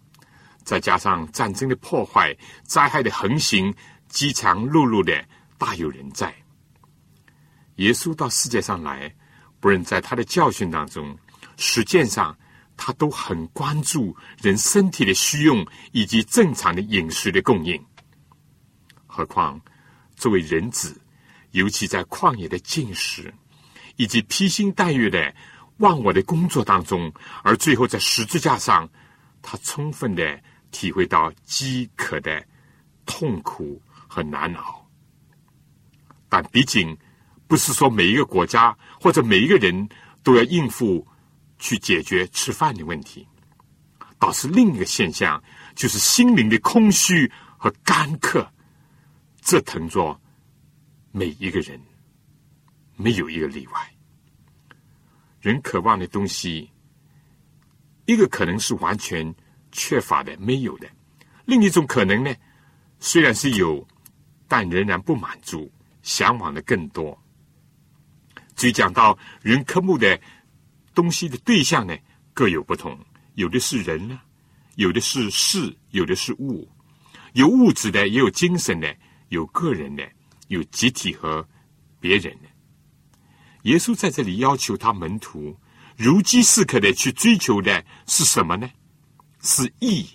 [0.64, 3.74] 再加上战争的破坏、灾害的横行，
[4.08, 5.22] 饥肠辘辘的
[5.58, 6.34] 大有人在。
[7.76, 9.14] 耶稣到世界上来，
[9.60, 11.16] 不论在他的教训当中、
[11.58, 12.36] 实践上，
[12.76, 17.78] 他都很关注人身体的需用以及正常的饮食的供应。
[19.06, 19.60] 何况
[20.16, 20.98] 作为人子，
[21.50, 23.32] 尤其在旷野的进食，
[23.96, 25.34] 以及披星戴月的。
[25.78, 27.12] 忘我的工作当中，
[27.42, 28.88] 而最后在十字架上，
[29.42, 32.44] 他充分的体会到饥渴的
[33.06, 34.88] 痛苦和难熬。
[36.28, 36.96] 但毕竟
[37.46, 39.88] 不是说每一个国家或者每一个人
[40.22, 41.06] 都要应付
[41.58, 43.26] 去解决吃饭的问题，
[44.18, 45.42] 倒是另一个现象，
[45.74, 48.46] 就是心灵的空虚和干渴，
[49.40, 50.20] 这疼着
[51.12, 51.80] 每一个人，
[52.96, 53.94] 没有一个例外。
[55.48, 56.70] 人渴望的东西，
[58.04, 59.34] 一个可能是完全
[59.72, 60.86] 缺乏的、没有的；
[61.46, 62.34] 另一种可能呢，
[63.00, 63.88] 虽然是有，
[64.46, 67.18] 但仍然不满足，向往的更多。
[68.56, 70.20] 至于讲到人渴慕的
[70.94, 71.96] 东西的对象呢，
[72.34, 72.98] 各有不同，
[73.32, 74.20] 有的是人呢，
[74.74, 76.70] 有的是事，有的是物，
[77.32, 78.94] 有物质的，也有精神的，
[79.30, 80.06] 有个人的，
[80.48, 81.48] 有集体和
[82.00, 82.47] 别人的。
[83.62, 85.56] 耶稣在这里要求他门徒
[85.96, 88.70] 如饥似渴的去追求的是什么呢？
[89.42, 90.06] 是义、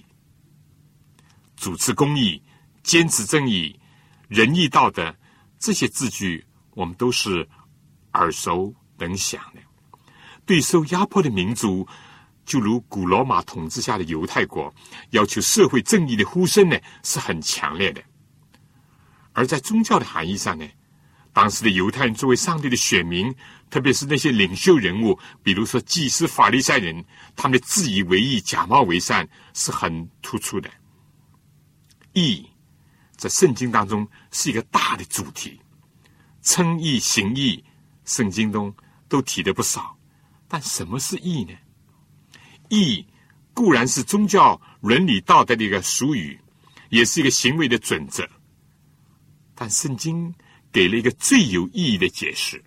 [1.55, 2.41] 主持公义、
[2.83, 3.79] 坚持正义、
[4.27, 5.15] 仁义道德
[5.59, 7.47] 这些字句，我们都是
[8.13, 9.61] 耳熟能详的。
[10.45, 11.87] 对受压迫的民族，
[12.45, 14.73] 就如古罗马统治下的犹太国，
[15.11, 18.03] 要求社会正义的呼声呢，是很强烈的。
[19.31, 20.67] 而在宗教的含义上呢？
[21.33, 23.33] 当时的犹太人作为上帝的选民，
[23.71, 27.03] 特别是那些领袖人物，比如说祭司、法利赛人，
[27.35, 30.69] 他们的自以为意、假冒为善是很突出的。
[32.13, 32.47] 义
[33.17, 35.59] 在圣经当中是一个大的主题，
[36.43, 37.63] 称义、行义，
[38.05, 38.71] 圣经中
[39.09, 39.97] 都提的不少。
[40.47, 41.53] 但什么是义呢？
[42.69, 43.03] 义
[43.55, 46.39] 固然是宗教伦理道德的一个俗语，
[46.89, 48.29] 也是一个行为的准则，
[49.55, 50.31] 但圣经。
[50.73, 52.61] 给了一个最有意义的解释：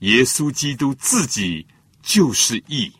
[0.00, 1.64] 耶稣基督自己
[2.02, 2.92] 就是义，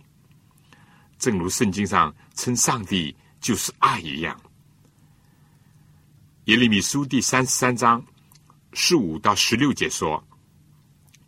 [1.19, 4.41] 正如圣经上称上帝就是爱一样。
[6.45, 8.03] 耶利米书第三十三章
[8.73, 10.23] 十五到十六节说：“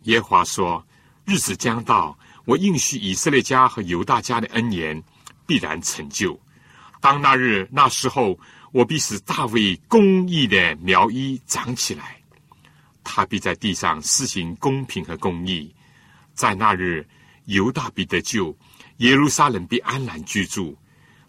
[0.03, 0.81] 耶华说，
[1.25, 5.03] 日子将到，我应许以色列家和犹大家的恩言
[5.45, 6.39] 必然成就。
[7.01, 8.39] 当那日那时候，
[8.71, 12.15] 我必使大卫公义的苗裔长起来。”
[13.09, 15.73] 他必在地上施行公平和公义，
[16.35, 17.07] 在那日
[17.45, 18.55] 犹大必得救，
[18.97, 20.77] 耶路撒冷必安然居住，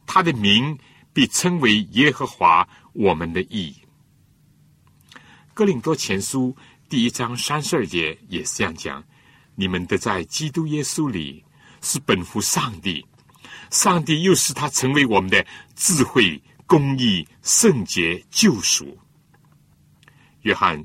[0.04, 0.76] 他的名
[1.12, 3.74] 必称为耶和华我们的义。
[5.54, 6.54] 哥林多前书
[6.88, 9.02] 第一章三十二节也是这样讲：
[9.54, 11.44] 你们得在基督耶稣里
[11.80, 13.06] 是本乎上帝，
[13.70, 18.98] 上帝又使他成为我们的智慧、公义、圣洁、救赎。
[20.42, 20.84] 约翰。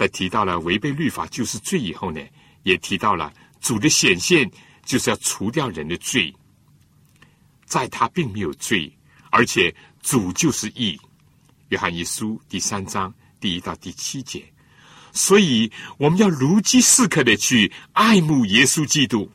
[0.00, 2.22] 在提到了违背律法就是罪以后呢，
[2.62, 3.30] 也提到了
[3.60, 4.50] 主的显现
[4.82, 6.34] 就是要除掉人的罪，
[7.66, 8.90] 在他并没有罪，
[9.30, 9.70] 而且
[10.00, 10.98] 主就是义。
[11.68, 14.42] 约翰一书第三章第一到第七节，
[15.12, 19.30] 所以我们要如饥似渴的去爱慕耶稣基督，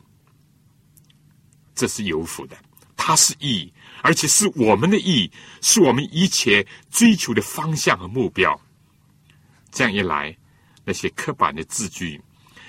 [1.76, 2.56] 这是有福的。
[2.96, 5.30] 他是义，而且是我们的义，
[5.62, 8.60] 是我们一切追求的方向和目标。
[9.70, 10.36] 这样一来。
[10.86, 12.22] 那些刻板的字句、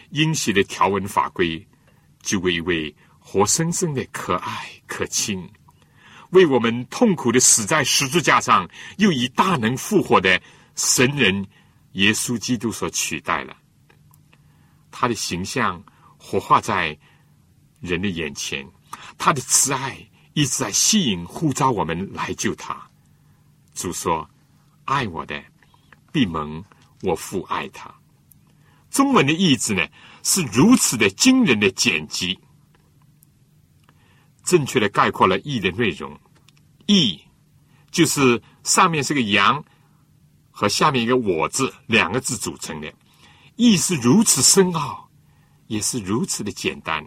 [0.09, 1.65] 阴邪的条文法规，
[2.23, 5.47] 就为一位活生生的可爱可亲、
[6.31, 10.41] 为我们痛苦的死在十字架上，又以大能复活的
[10.75, 11.45] 神人
[11.91, 13.55] 耶稣基督所取代了。
[14.89, 15.83] 他的形象
[16.17, 16.97] 活化在
[17.81, 18.67] 人的眼前，
[19.15, 19.95] 他的慈爱
[20.33, 22.75] 一直在吸引、呼召我们来救他。
[23.75, 24.27] 主说
[24.85, 25.39] ：“爱我的，
[26.11, 26.63] 必蒙
[27.03, 27.93] 我父爱他。”
[28.89, 29.87] 中文的意志呢，
[30.23, 32.39] 是如此的惊人的简辑。
[34.43, 36.17] 正确的概括了“义”的内容
[36.87, 37.21] ，“义”
[37.91, 39.63] 就是上面是个羊
[40.51, 42.93] 和下面一个“我”字两个字组成的。
[43.57, 45.09] 义是如此深奥，
[45.67, 47.05] 也是如此的简单。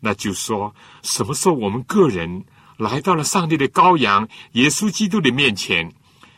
[0.00, 2.44] 那就说，什么时候我们个人
[2.78, 5.92] 来到了上帝的羔羊耶稣基督的面前，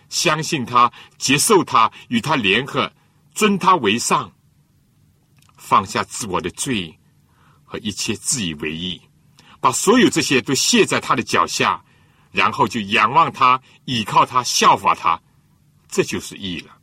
[0.08, 2.92] 相信他、接受他、与他联合、
[3.38, 4.32] 尊他为上，
[5.56, 6.98] 放下自我的罪
[7.62, 9.00] 和一切自以为意。
[9.60, 11.84] 把所有这些都卸在他的脚下，
[12.32, 15.22] 然后就仰望他，倚靠他，效法他，
[15.86, 16.76] 这就是义了。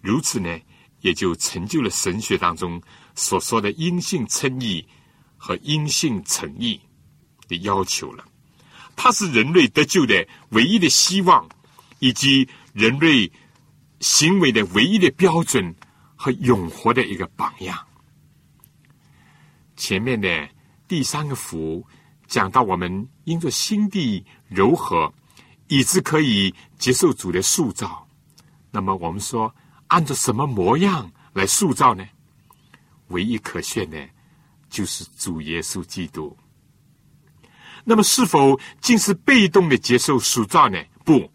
[0.00, 0.58] 如此呢，
[1.02, 2.82] 也就成就了神学当中
[3.14, 4.84] 所说的因信称义
[5.36, 6.80] 和因信成义
[7.46, 8.24] 的要求了。
[8.96, 11.48] 它是人类得救的唯一的希望，
[12.00, 13.30] 以及人类
[14.04, 15.74] 行为的唯一的标准
[16.14, 17.74] 和永活的一个榜样。
[19.76, 20.28] 前面的？
[20.86, 21.82] 第三个福
[22.26, 25.10] 讲到，我们因着心地柔和，
[25.68, 28.06] 以致可以接受主的塑造。
[28.70, 29.52] 那么，我们说
[29.86, 32.06] 按照什么模样来塑造呢？
[33.08, 34.06] 唯一可选的，
[34.68, 36.36] 就是主耶稣基督。
[37.84, 40.78] 那么，是否竟是被动的接受塑造呢？
[41.06, 41.32] 不，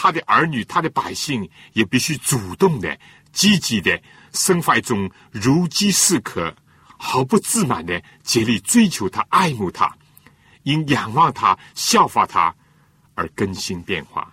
[0.00, 2.96] 他的儿女、他的百姓也必须主动的、
[3.32, 4.00] 积极的，
[4.32, 6.54] 生发一种如饥似渴。
[7.00, 9.96] 毫不自满的竭力追求他、爱慕他，
[10.62, 12.54] 因仰望他、效法他
[13.14, 14.32] 而更新变化。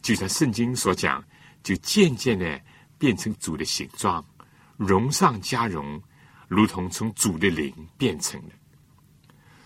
[0.00, 1.22] 就像圣经所讲，
[1.62, 2.60] 就渐渐的
[2.98, 4.24] 变成主的形状，
[4.76, 6.00] 荣上加荣，
[6.46, 8.54] 如同从主的灵变成的。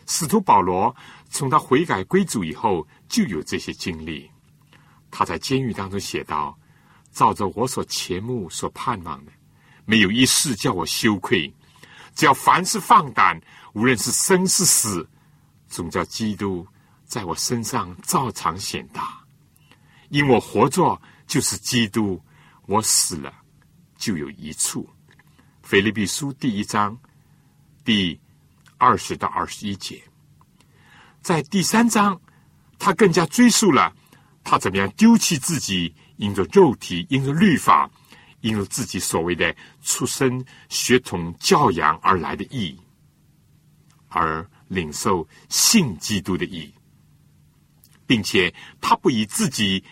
[0.07, 0.95] 使徒保罗
[1.29, 4.31] 从他悔改归主以后，就有这些经历。
[5.11, 6.59] 他在监狱当中写道
[7.13, 9.33] ：“照着我所切慕、所盼望的，
[9.85, 11.53] 没有一事叫我羞愧。”
[12.15, 13.41] 只要凡事放胆，
[13.73, 15.09] 无论是生是死，
[15.69, 16.67] 总叫基督
[17.07, 19.19] 在我身上照常显大。
[20.09, 22.21] 因我活着就是基督，
[22.67, 23.33] 我死了
[23.97, 24.89] 就有一处。
[25.63, 26.99] 腓立比书第一章
[27.85, 28.19] 第
[28.77, 30.03] 二十到二十一节，
[31.23, 32.21] 在第三章，
[32.77, 33.95] 他更加追溯了
[34.45, 37.91] 他怎么样丢弃自己，因着肉体，因着律法。
[38.43, 42.80] 因着自己所谓的出身、血统、教养而来的意义，
[44.09, 46.72] 而领受信基督的意义，
[48.07, 49.84] 并且他不以自己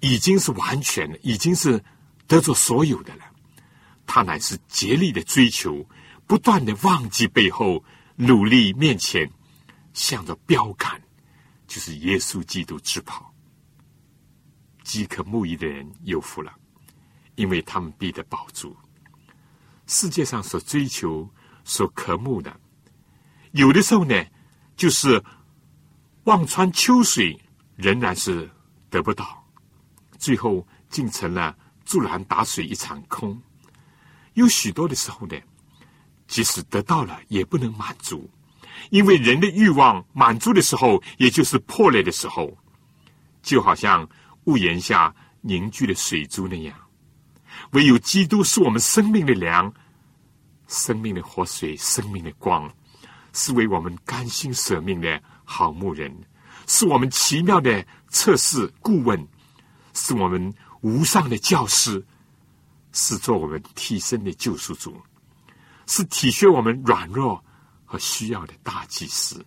[0.00, 1.80] 已经是完全的，已经是
[2.26, 3.22] 得着所有的了，
[4.08, 5.88] 他乃是竭力的追求，
[6.26, 7.84] 不断的忘记背后，
[8.16, 9.30] 努力面前，
[9.94, 11.00] 向着标杆，
[11.70, 13.32] 就是耶稣基督之跑。
[14.82, 16.52] 饥渴慕义的人有福了。
[17.36, 18.76] 因为他们必得饱足
[19.86, 21.26] 世界上所追求、
[21.64, 22.54] 所渴慕的，
[23.52, 24.14] 有的时候呢，
[24.76, 25.22] 就是
[26.24, 27.40] 望穿秋水，
[27.76, 28.50] 仍然是
[28.90, 29.42] 得不到，
[30.18, 31.56] 最后竟成了
[31.86, 33.40] 竹篮打水一场空。
[34.34, 35.36] 有许多的时候呢，
[36.28, 38.28] 即使得到了，也不能满足，
[38.88, 42.56] 因为人的欲望满足的时候，也就是破裂的时候，
[43.42, 44.08] 就好像
[44.44, 46.74] 屋檐下凝聚的水珠那样。
[47.72, 49.72] 唯有基督是我们生命的粮，
[50.66, 52.68] 生命的活水，生命的光，
[53.32, 56.12] 是为我们甘心舍命的好牧人，
[56.66, 59.28] 是我们奇妙的测试顾问，
[59.92, 62.04] 是我们无上的教师，
[62.92, 65.00] 是做我们替身的救赎主，
[65.86, 67.44] 是体恤我们软弱
[67.90, 69.44] 和需要的大祭司，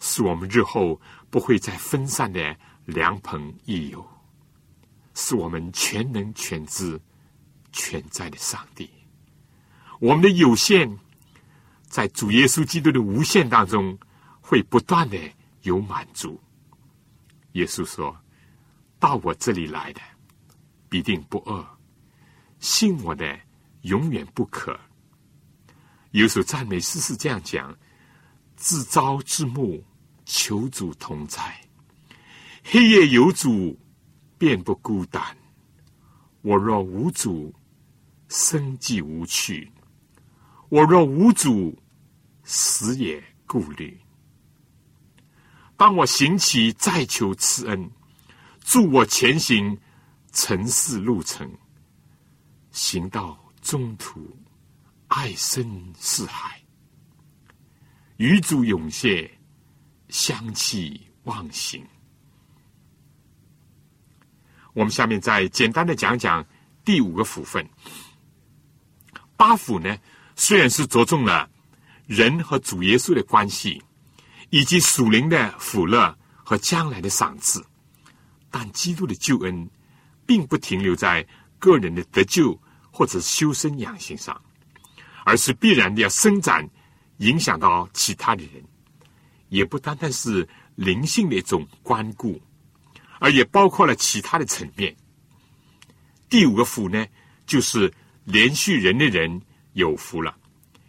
[0.00, 0.98] 是我们日后
[1.28, 4.02] 不会再分散的良朋益友，
[5.12, 6.98] 是我们全能全知。
[7.74, 8.90] 全在的上帝，
[9.98, 10.94] 我们的有限，
[11.88, 13.98] 在主耶稣基督的无限当中，
[14.42, 15.16] 会不断的
[15.62, 16.38] 有满足。
[17.52, 18.14] 耶稣说
[19.00, 20.02] ：“到我这里来的，
[20.90, 21.64] 必定不饿；
[22.60, 23.40] 信我的，
[23.84, 24.78] 永远不渴。”
[26.12, 27.76] 有首赞美诗是这样讲
[28.56, 29.84] ：“自朝至暮，
[30.24, 31.40] 求主同在；
[32.62, 33.78] 黑夜有主，
[34.38, 35.36] 便不孤单。
[36.40, 37.54] 我若无主。”
[38.34, 39.70] 生计无趣，
[40.70, 41.78] 我若无主，
[42.44, 44.00] 死也顾虑。
[45.76, 47.90] 当我行起再求慈恩，
[48.60, 49.78] 助我前行
[50.32, 51.46] 尘世路程，
[52.70, 54.34] 行到中途，
[55.14, 56.58] 爱深似海，
[58.16, 59.30] 余主涌现，
[60.08, 61.86] 香气忘形。
[64.72, 66.42] 我们下面再简单的讲讲
[66.82, 67.68] 第五个福分。
[69.36, 69.98] 八福呢，
[70.34, 71.46] 虽然是着重了
[72.06, 73.82] 人和主耶稣的关系，
[74.48, 77.62] 以及属灵的福乐和将来的赏赐，
[78.50, 79.68] 但基督的救恩
[80.24, 81.26] 并不停留在
[81.58, 82.58] 个人的得救
[82.90, 84.42] 或者修身养性上，
[85.24, 86.68] 而是必然的要伸展，
[87.18, 88.62] 影响到其他的人，
[89.48, 92.40] 也不单单是灵性的一种关顾。
[93.24, 94.92] 而也包括了其他的层面。
[96.28, 97.06] 第五个福呢，
[97.46, 97.92] 就是
[98.24, 99.40] 连续人的人
[99.74, 100.36] 有福了，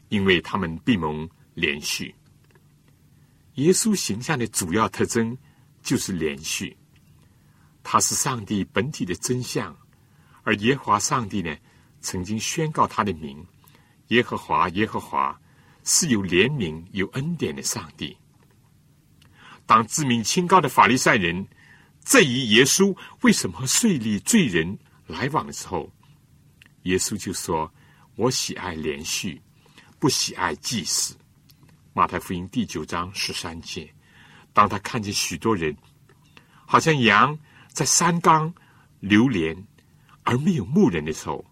[0.09, 2.15] 因为他们必蒙连续。
[3.53, 5.37] 耶稣形象的主要特征
[5.83, 6.75] 就是连续，
[7.83, 9.77] 他是上帝本体的真相，
[10.41, 11.55] 而耶华上帝呢，
[12.01, 13.45] 曾经宣告他的名：
[14.07, 15.39] 耶和华，耶和华
[15.83, 18.17] 是有怜悯、有恩典的上帝。
[19.65, 21.47] 当自命清高的法利赛人。
[22.05, 24.77] 质疑耶稣为什么和税吏罪人
[25.07, 25.89] 来往的时候，
[26.81, 27.73] 耶稣就说
[28.17, 29.41] ：“我喜爱连续，
[29.99, 31.15] 不喜爱祭祀。”
[31.95, 33.89] 马太福音第九章十三节。
[34.51, 35.73] 当他看见许多人，
[36.65, 37.39] 好像羊
[37.69, 38.53] 在山冈
[38.99, 39.55] 流连，
[40.23, 41.45] 而没有牧人的时候，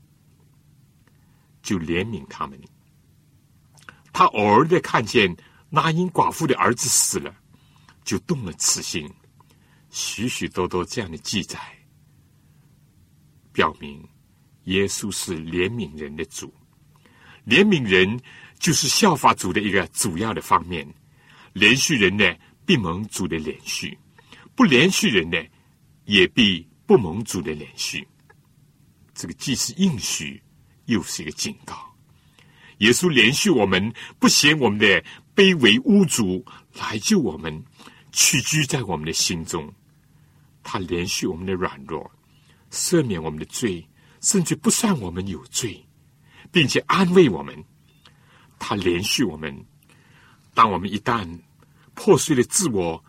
[1.61, 2.59] 就怜悯他们。
[4.13, 5.35] 他偶尔的看见
[5.69, 7.33] 那英寡妇的儿子死了，
[8.03, 9.09] 就动了慈心。
[9.89, 11.59] 许许多多这样的记载，
[13.51, 14.07] 表明
[14.65, 16.53] 耶稣是怜悯人的主。
[17.45, 18.19] 怜悯人
[18.59, 20.87] 就是效法主的一个主要的方面。
[21.53, 22.23] 连续人呢，
[22.65, 23.89] 必蒙主的连续；
[24.55, 25.37] 不连续人呢，
[26.05, 28.07] 也必不蒙主的连续。
[29.13, 30.41] 这个既是应许，
[30.91, 31.75] 又是一个警告。
[32.79, 35.03] 耶稣连续我们，不嫌我们的
[35.35, 36.43] 卑微污浊，
[36.79, 37.63] 来救我们，
[38.11, 39.71] 屈居在我们的心中。
[40.63, 42.11] 他连续我们的软弱，
[42.71, 43.87] 赦免我们的罪，
[44.19, 45.85] 甚至不算我们有罪，
[46.51, 47.63] 并且安慰我们。
[48.59, 49.65] 他连续我们，
[50.53, 51.27] 当我们一旦
[51.93, 53.03] 破碎了自我，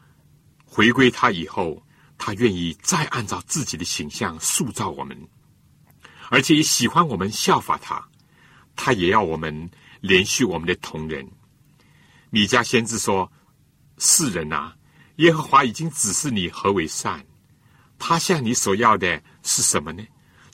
[0.64, 1.83] 回归他以后，
[2.16, 5.16] 他愿意再按照自己的形象塑造我们，
[6.33, 8.03] 而且也喜欢我们效法他。
[8.74, 9.70] 他也要我们
[10.01, 11.30] 连续我们的同人。
[12.30, 13.30] 米迦先知说
[13.99, 14.72] ：“世人呐，
[15.16, 17.22] 耶和华已经指示你何为善。”
[18.01, 20.03] 他向你所要的是什么呢？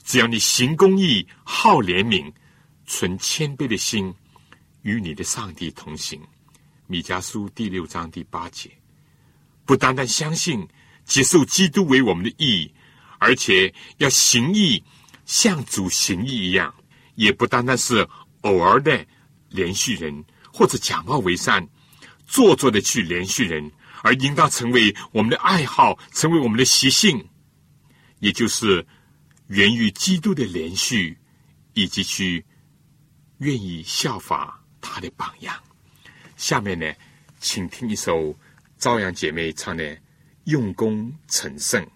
[0.03, 2.29] 只要你行公义、好怜悯、
[2.85, 4.13] 存谦卑的心，
[4.81, 6.21] 与你的上帝同行。
[6.87, 8.69] 米迦书第六章第八节，
[9.63, 10.67] 不单单相信
[11.05, 12.69] 接受基督为我们的义，
[13.17, 14.83] 而且要行义，
[15.29, 16.73] 像主行义一样，
[17.13, 18.09] 也不单单是
[18.41, 19.05] 偶尔的
[19.49, 21.69] 连续人，或者假冒为善、
[22.25, 23.71] 做作的去连续人，
[24.01, 27.29] 而应当成为我们的爱好，成为我们的习性。
[28.17, 28.83] 也就是
[29.49, 31.15] 源于基督的连续，
[31.73, 32.43] 以及去
[33.37, 35.55] 愿意效法他的榜样。
[36.37, 36.91] 下面呢，
[37.39, 38.35] 请听一首
[38.79, 39.83] 朝阳姐妹唱的
[40.45, 41.87] 《用功成圣》。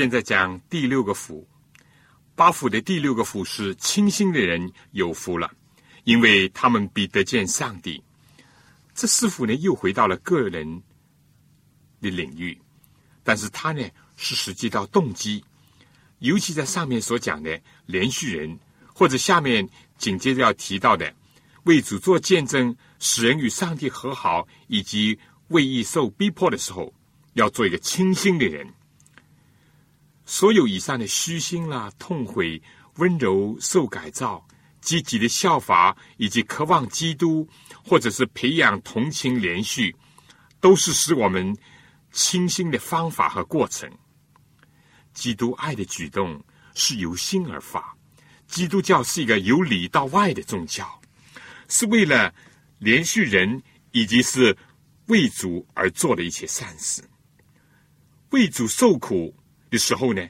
[0.00, 1.46] 现在讲第六个福，
[2.34, 5.52] 八福的第六个福是清心的人有福了，
[6.04, 8.02] 因为他们必得见上帝。
[8.94, 10.82] 这四福呢，又回到了个人
[12.00, 12.58] 的领域，
[13.22, 13.86] 但是他呢
[14.16, 15.44] 是实际到动机，
[16.20, 18.58] 尤其在上面所讲的连续人，
[18.94, 21.14] 或者下面紧接着要提到的
[21.64, 26.90] 为主做见证，使人与上帝和好，以及为义受逼迫的时候，
[27.34, 28.66] 要做一个清心的人。
[30.24, 32.62] 所有以上的虚心啦、痛悔、
[32.96, 34.46] 温柔、受改造、
[34.80, 37.48] 积极的效法，以及渴望基督，
[37.84, 39.94] 或者是培养同情、连续，
[40.60, 41.56] 都是使我们
[42.12, 43.90] 清新的方法和过程。
[45.12, 46.40] 基督爱的举动
[46.74, 47.96] 是由心而发，
[48.46, 51.00] 基督教是一个由里到外的宗教，
[51.68, 52.32] 是为了
[52.78, 53.60] 连续人
[53.90, 54.56] 以及是
[55.06, 57.02] 为主而做的一切善事，
[58.30, 59.34] 为主受苦。
[59.70, 60.28] 的时候呢，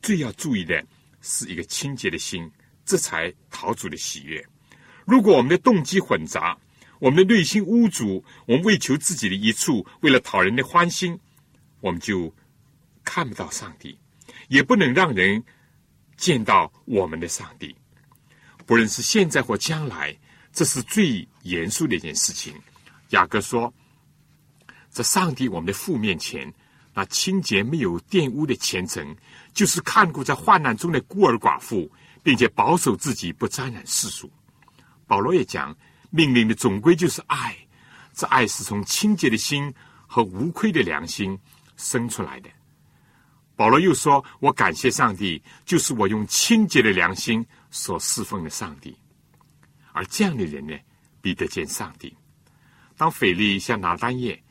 [0.00, 0.82] 最要注意的
[1.20, 2.50] 是一个清洁的心，
[2.84, 4.44] 这才讨主的喜悦。
[5.04, 6.58] 如果我们的动机混杂，
[6.98, 11.18] 我们的内心污浊，我们为求自己的一处，为了讨人的欢心，
[11.80, 12.34] 我们就
[13.04, 13.98] 看不到上帝，
[14.48, 15.42] 也不能让人
[16.16, 17.76] 见到我们的上帝。
[18.64, 20.16] 不论是现在或将来，
[20.52, 22.54] 这是最严肃的一件事情。
[23.10, 23.72] 雅各说，
[24.88, 26.50] 在上帝我们的父面前。
[26.98, 29.16] 那清洁没有玷污的虔诚，
[29.54, 31.88] 就是看顾在患难中的孤儿寡妇，
[32.24, 34.28] 并且保守自己不沾染世俗。
[35.06, 35.72] 保罗也讲，
[36.10, 37.56] 命令的总归就是爱，
[38.12, 39.72] 这爱是从清洁的心
[40.08, 41.38] 和无愧的良心
[41.76, 42.50] 生出来的。
[43.54, 48.98] 保罗又说：“我感谢上帝，就是我用清洁的良心所侍奉的上帝。”
[49.94, 50.76] 而这样的人呢，
[51.20, 52.12] 必得见上帝。
[52.96, 54.42] 当腓力向拿丹叶。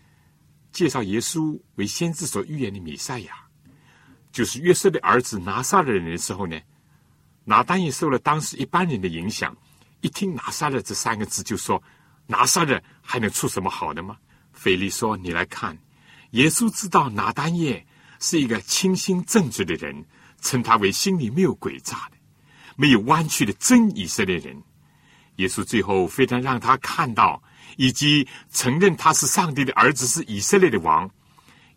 [0.78, 3.34] 介绍耶稣为先知所预言的弥赛亚，
[4.32, 6.55] 就是约瑟的儿子拿撒勒人的时候呢，
[7.45, 9.57] 拿单也受了当时一般人的影响，
[10.01, 11.82] 一听拿撒勒这三个字，就说
[12.28, 14.17] 拿撒勒还能出什么好的吗？
[14.53, 15.75] 腓力说：“你来看，
[16.34, 17.84] 耶稣知道拿单叶
[18.19, 20.05] 是一个清心正直的人，
[20.41, 22.17] 称他为心里没有诡诈的、
[22.75, 24.61] 没有弯曲的真以色列人。
[25.38, 27.41] 耶稣最后非常让他看到。”
[27.78, 31.09] 以及承认他是上帝的儿子，是以色列的王。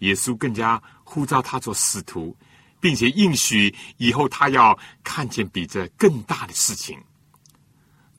[0.00, 2.36] 耶稣更加呼召他做使徒，
[2.80, 6.98] 并且应许以后他要看见比这更大的事情。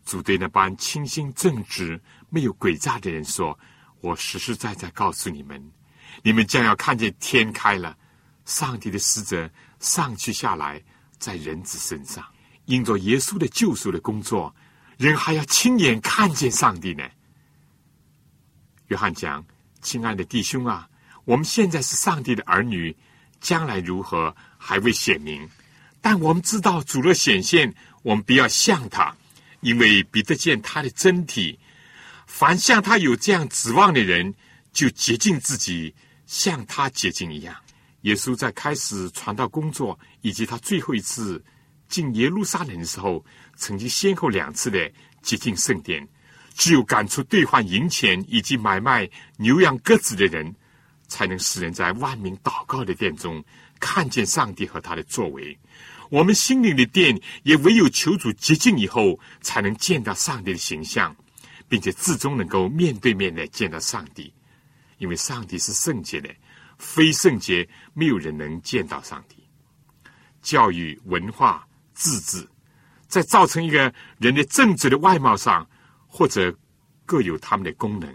[0.05, 3.57] 主对那班清心正直、没有诡诈的人说
[4.01, 5.71] ：“我实实在在告诉你们，
[6.21, 7.97] 你们将要看见天开了，
[8.45, 10.81] 上帝的使者上去下来
[11.17, 12.23] 在人子身上。
[12.65, 14.53] 因着耶稣的救赎的工作，
[14.97, 17.03] 人还要亲眼看见上帝呢。”
[18.91, 19.41] 约翰讲
[19.81, 20.85] ：“亲爱的弟兄啊，
[21.23, 22.93] 我们现在是上帝的儿女，
[23.39, 25.49] 将来如何还未显明。
[26.01, 27.73] 但我们知道主若显现，
[28.03, 29.15] 我们必要像他，
[29.61, 31.57] 因为彼得见他的真体。
[32.27, 34.33] 凡像他有这样指望的人，
[34.73, 37.55] 就洁净自己，像他洁净一样。”
[38.01, 41.41] 耶稣在开始传道工作以及他最后一次
[41.87, 43.23] 进耶路撒冷的时候，
[43.55, 46.05] 曾经先后两次的洁净圣殿。
[46.61, 50.53] 只有赶出兑换银钱以及买卖牛羊鸽子的人，
[51.07, 53.43] 才能使人在万民祷告的殿中
[53.79, 55.57] 看见上帝和他的作为。
[56.11, 61.15] 我们心灵的殿也唯有求主洁净以后，才能见到上帝的形象，
[61.67, 64.31] 并且至终能够面对面的见到上帝。
[64.99, 66.29] 因为上帝是圣洁的，
[66.77, 69.43] 非圣洁没有人能见到上帝。
[70.43, 72.47] 教育、文化、自治，
[73.07, 75.67] 在造成一个人的正直的外貌上。
[76.13, 76.53] 或者
[77.05, 78.13] 各有他们的功能，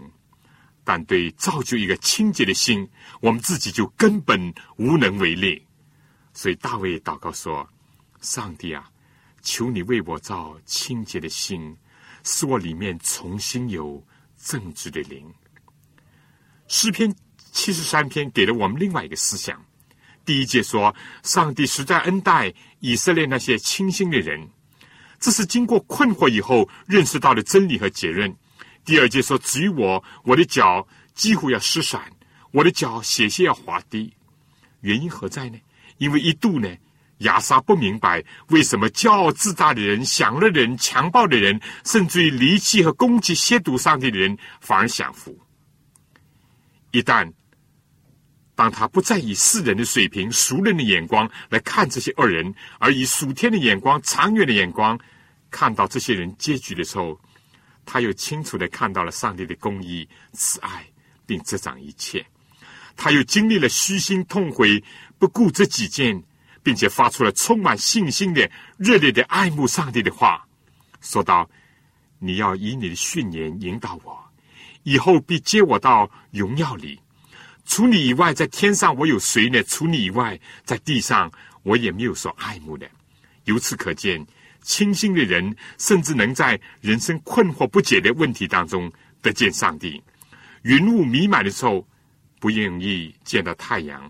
[0.83, 2.87] 但对造就一个清洁的心，
[3.21, 5.65] 我们自己就根本无能为力。
[6.31, 7.67] 所以大卫祷告说
[8.21, 8.87] ：“上帝啊，
[9.41, 11.75] 求你为我造清洁的心，
[12.23, 14.05] 使我里面重新有
[14.41, 15.33] 正直的灵。”
[16.69, 17.13] 诗篇
[17.51, 19.59] 七十三篇给了我们另外一个思想：
[20.23, 20.93] 第一节说，
[21.23, 24.47] 上帝实在恩待以色列那些清心的人。
[25.19, 28.33] 这是经过困惑以后认识到的真理和结论。
[28.85, 32.01] 第二节说：“至于我，我的脚几乎要失散，
[32.51, 34.13] 我的脚险些要滑低。
[34.81, 35.57] 原因何在呢？
[35.97, 36.69] 因为一度呢，
[37.19, 45.37] 亚莎不明白为什么骄傲自大的人、享乐的人、强暴的人，甚至于离弃和攻击亵渎上帝的人，反而享福。
[46.91, 47.29] 一旦
[48.57, 54.99] 当他不再以世人的水平、熟人的眼光来看这些恶人，而以属天的眼光、长远的眼光
[55.51, 57.19] 看到这些人结局的时候，
[57.85, 60.83] 他又清楚的看到了上帝的公义、慈爱，
[61.27, 62.25] 并执掌一切。
[62.95, 64.83] 他又经历了虚心痛悔、
[65.19, 66.19] 不顾这几件，
[66.63, 70.43] 并且发出了充满信心的热烈的爱慕上帝的话，
[70.99, 71.47] 说道
[72.17, 74.17] ：“你要以你的训言引导我，
[74.81, 76.99] 以后必接我到荣耀里。
[77.67, 79.61] 除你以外，在天上我有谁呢？
[79.63, 81.31] 除你以外，在地上
[81.63, 82.89] 我也没有所爱慕的。
[83.43, 84.25] 由此可见，
[84.63, 88.91] 清心的人甚至能在人生困惑不解的问题当中
[89.21, 90.01] 得见上帝。
[90.63, 91.85] 云雾弥漫的时候，
[92.39, 94.09] 不愿意见到太阳。”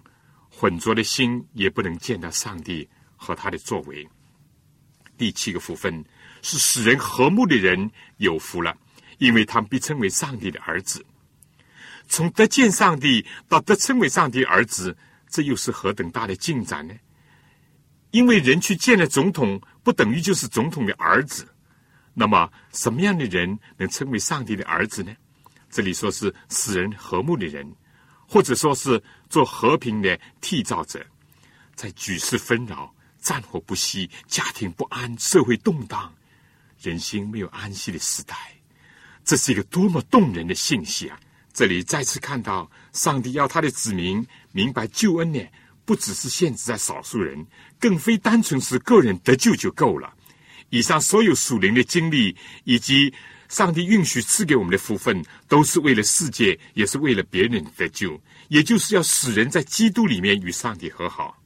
[0.50, 4.08] 浑浊的心也不能见到上帝和他的作为。
[5.16, 6.04] 第七个福分
[6.42, 8.76] 是使人和睦的人有福了，
[9.20, 11.06] 因为他们被称为上帝的儿子。
[12.08, 14.96] 从得见上帝到得称为上帝儿子，
[15.30, 16.94] 这又是何等大的进展呢？
[18.12, 21.48] 因为人去见了总统，不等于就是总统的儿子。
[22.14, 25.14] 那么，什么样的人能称为上帝的儿子呢？
[25.70, 27.72] 这里说是使人和睦的人。
[28.30, 31.02] 或者说是做和平的缔造者，
[31.76, 36.14] 在举世纷扰、战火不息、家庭不安、社会动荡、
[36.82, 38.36] 人心没有安息的时代，
[39.24, 41.18] 这是一个多么动人的信息啊！
[41.58, 45.44] 这里再次看到，上帝要他的子民明白救恩呢，
[45.86, 47.44] 不只是限制在少数人，
[47.80, 50.14] 更非单纯是个人得救就够了。
[50.70, 53.12] 以上所有属灵的经历以及。
[53.50, 61.42] 上帝允许赐给我们的福分，都是为了世界，也是为了别人的救，也就是要使人在基督里面与上帝和好。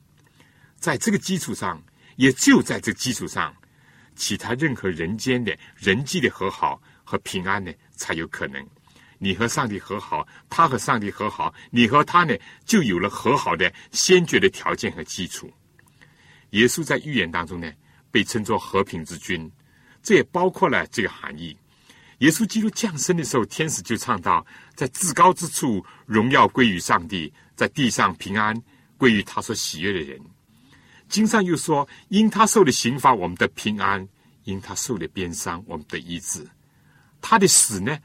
[0.79, 1.79] 在这个基础上，
[2.15, 3.55] 也就在这基础上，
[4.15, 8.67] 其他任何人间的人际的和好和平安呢，才有可能。
[9.23, 15.47] 你和上帝和好，他和上帝和好，你和他呢，就有了和好的先决的条件和基础。
[16.49, 17.71] 耶稣在预言当中呢，
[18.09, 19.49] 被称作和平之君，
[20.01, 21.55] 这也包括了这个含义。
[22.17, 24.43] 耶稣基督降生的时候，天使就唱道
[24.75, 28.59] ：“在至高之处，荣耀归于上帝；在地上，平安
[28.97, 30.19] 归于他所喜悦的人。”
[31.07, 34.03] 经上又说：“因他受的刑罚，我们的平安；
[34.45, 36.43] 因他受的鞭伤，我们的医治。
[37.21, 37.95] 他的死呢，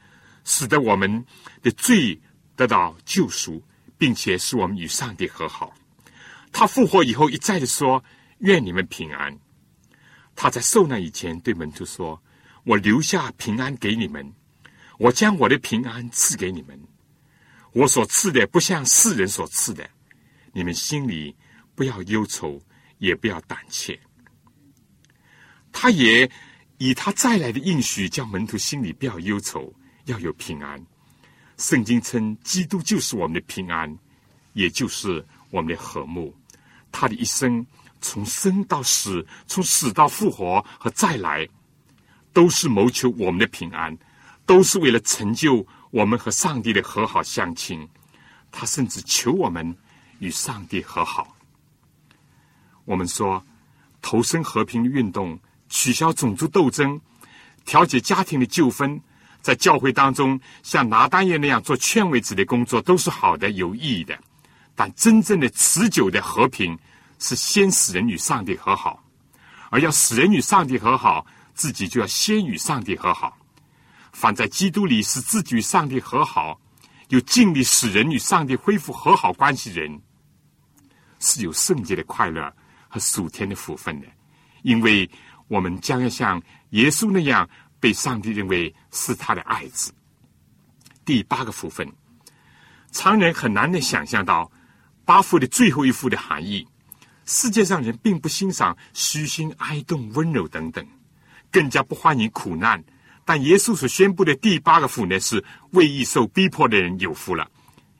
[0.46, 1.22] 使得我们
[1.62, 2.18] 的罪
[2.56, 3.62] 得到救赎，
[3.98, 5.74] 并且使我们与上帝和好。
[6.50, 8.02] 他复活以后，一再的说
[8.40, 9.38] ：‘愿你们平安。’
[10.34, 12.18] 他在受难以前对门徒说。”
[12.66, 14.34] 我留下平安给你们，
[14.98, 16.76] 我将我的平安赐给你们。
[17.70, 19.88] 我所赐的不像世人所赐的，
[20.52, 21.32] 你们心里
[21.76, 22.60] 不要忧愁，
[22.98, 23.96] 也不要胆怯。
[25.70, 26.28] 他也
[26.78, 29.72] 以他再来的应许，叫门徒心里不要忧愁，
[30.06, 30.84] 要有平安。
[31.56, 33.96] 圣经称基督就是我们的平安，
[34.54, 36.34] 也就是我们的和睦。
[36.90, 37.64] 他的一生
[38.00, 41.48] 从生到死，从死到复活和再来。
[42.32, 43.96] 都是谋求我们的平安，
[44.44, 47.88] 都是为了成就我们和上帝的和好相亲。
[48.52, 49.74] 他甚至求我们
[50.18, 51.34] 与上帝和好。
[52.84, 53.42] 我们说，
[54.02, 55.40] 投身和平的运动，
[55.70, 57.00] 取消种族斗争，
[57.64, 59.00] 调解家庭的纠纷，
[59.46, 64.18] 在教会当中像拿单叶那样做劝慰子的工作，都是好的、有意义的。
[64.74, 66.76] 但真正的持久的和平，
[67.20, 69.00] 是先使人与上帝和好，
[69.70, 71.24] 而要使人与上帝和好。
[71.54, 73.38] 自己就要先与上帝和好，
[74.12, 76.60] 凡在基督里使自己与上帝和好，
[77.10, 80.02] 又尽力使人与上帝恢复和好关系，人
[81.20, 82.52] 是有圣洁的快乐
[82.88, 84.06] 和属天的福分的。
[84.62, 85.08] 因为
[85.46, 87.48] 我们将要像耶稣那样
[87.86, 89.92] 被上帝认为是他的爱子。
[91.04, 91.88] 第八个福分，
[92.90, 94.50] 常人很难能想象到
[95.04, 96.66] 八福的最后一福的含义。
[97.26, 100.84] 世界上人并不欣赏虚心、哀动、温柔等等。
[101.52, 102.82] 更加不欢迎苦难，
[103.24, 107.48] 但耶稣所宣布的第八个福呢，是为易受逼迫的人有福了，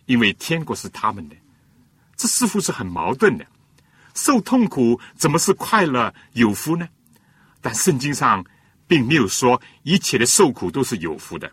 [0.07, 1.37] 因为天国是他们的。
[2.16, 3.47] 这似乎是很矛盾的，
[4.14, 6.89] 受痛苦怎么是快乐有福呢？
[7.61, 8.45] 但圣经上
[8.87, 11.51] 并没有说一切的受苦都是有福的。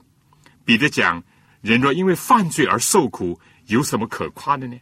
[0.66, 1.24] 彼得讲，
[1.62, 4.78] 人若因为犯罪而受苦，有什么可夸的呢？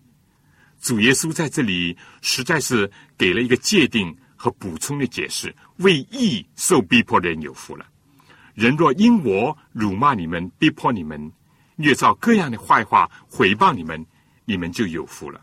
[0.82, 4.16] 主耶稣在这里实在是给了一个界定。
[4.44, 7.86] 和补充的解释，为义受逼迫的人有福了。
[8.56, 11.32] 人若因我辱骂你们、逼迫你们、
[11.76, 14.04] 捏造各样的坏话毁谤你们，
[14.46, 15.40] 你们就有福了。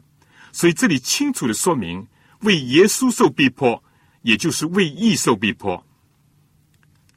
[0.51, 2.05] 所以这里清楚的说明，
[2.41, 3.81] 为耶稣受逼迫，
[4.23, 5.87] 也就是为义受逼迫，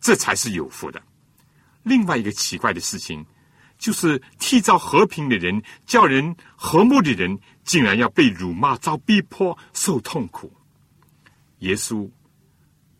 [0.02, 1.02] 这才是有福的。
[1.84, 3.26] 另外一个奇怪的事情，
[3.78, 10.52] 就是缔造和平的人、叫人和睦的人，竟然要被辱骂、遭逼迫、受痛苦。
[11.60, 12.10] 耶稣，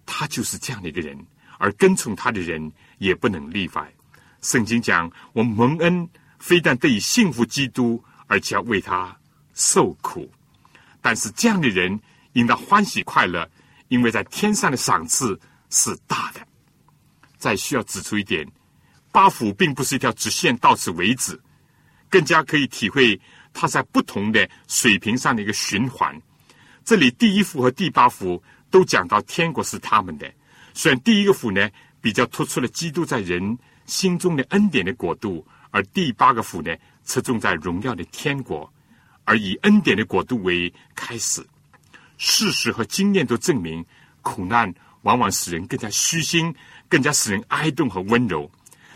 [0.06, 1.18] 他就是这样的一个人，
[1.58, 3.92] 而跟从他的人也不能例外。
[4.42, 6.08] 圣经讲，我蒙恩，
[6.40, 9.16] 非但得以信服基督，而且要为他
[9.54, 10.32] 受苦。
[11.02, 12.00] 但是这样的人
[12.34, 13.48] 应当欢喜快乐，
[13.88, 15.40] 因为在天上的赏赐
[15.70, 16.42] 是大的。
[17.42, 18.48] 再需要指出一点，
[19.12, 21.38] 八福并不是一条直线，到此为止，
[22.08, 23.20] 更加可以体会
[23.52, 26.16] 它在不同的水平上的一个循环。
[26.86, 30.32] 这里第一幅和第八幅都讲到天国是他们的，
[30.76, 31.68] 虽然第一个府呢
[32.00, 36.72] 比较突出了基督在人心中的恩典的国度，而第八个府呢
[37.04, 38.72] 侧重在荣耀的天国，
[39.26, 41.44] 而以恩典的国度为开始。
[42.18, 43.84] 事实和经验都证明，
[44.22, 44.72] 苦难
[45.02, 46.54] 往往使人更加虚心，
[46.92, 48.52] 更加使人哀动和温柔。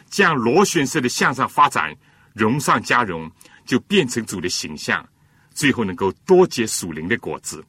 [0.10, 1.96] 这样螺旋式的向上发展，
[2.34, 3.32] 荣上加荣，
[3.66, 5.08] 就变成主的形象，
[5.52, 7.64] 最后能够多结属灵的果子。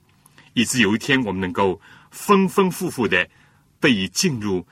[0.53, 3.29] 以致有一天，我们能够丰丰富富的
[3.79, 4.67] 得以进入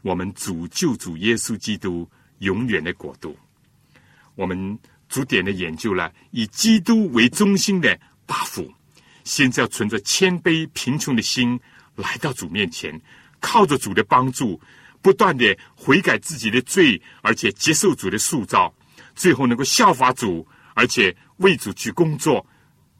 [0.00, 3.36] 我们主救主耶稣基督永远的国度。
[4.34, 4.78] 我们
[5.08, 8.72] 主点的研究了以基督为中心的八福，
[9.24, 11.58] 现在要存着谦卑贫穷的心
[11.94, 13.00] 来到主面前，
[13.40, 14.60] 靠着主的帮助，
[15.02, 18.74] 不断的悔改自己的罪，而且接受主的塑造，
[19.14, 22.44] 最后能够效法主，而且为主去工作，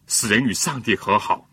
[0.07, 1.49] 使人与上帝和好。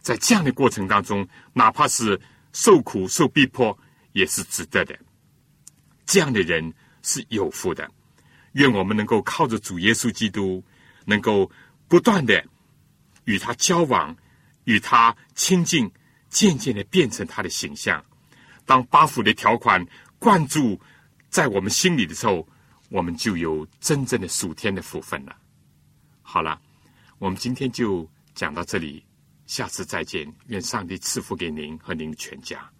[0.00, 2.20] 在这样的过程当中，哪怕是
[2.52, 3.76] 受苦受逼迫，
[4.12, 4.98] 也是值得的。
[6.04, 6.72] 这样的人
[7.02, 7.88] 是有福的。
[8.52, 10.62] 愿我们能够靠着主耶稣基督，
[11.06, 11.50] 能够
[11.88, 12.44] 不断的
[13.24, 14.14] 与他交往，
[14.64, 15.90] 与他亲近，
[16.28, 18.04] 渐渐的变成他的形象。
[18.64, 19.84] 当八福的条款
[20.18, 20.80] 灌注
[21.28, 22.46] 在我们心里的时候，
[22.88, 25.36] 我们就有真正的属天的福分了。
[26.22, 26.60] 好了，
[27.18, 29.04] 我们今天就讲到这里。
[29.44, 32.71] 下次再见，愿上帝赐福给您和您的全家。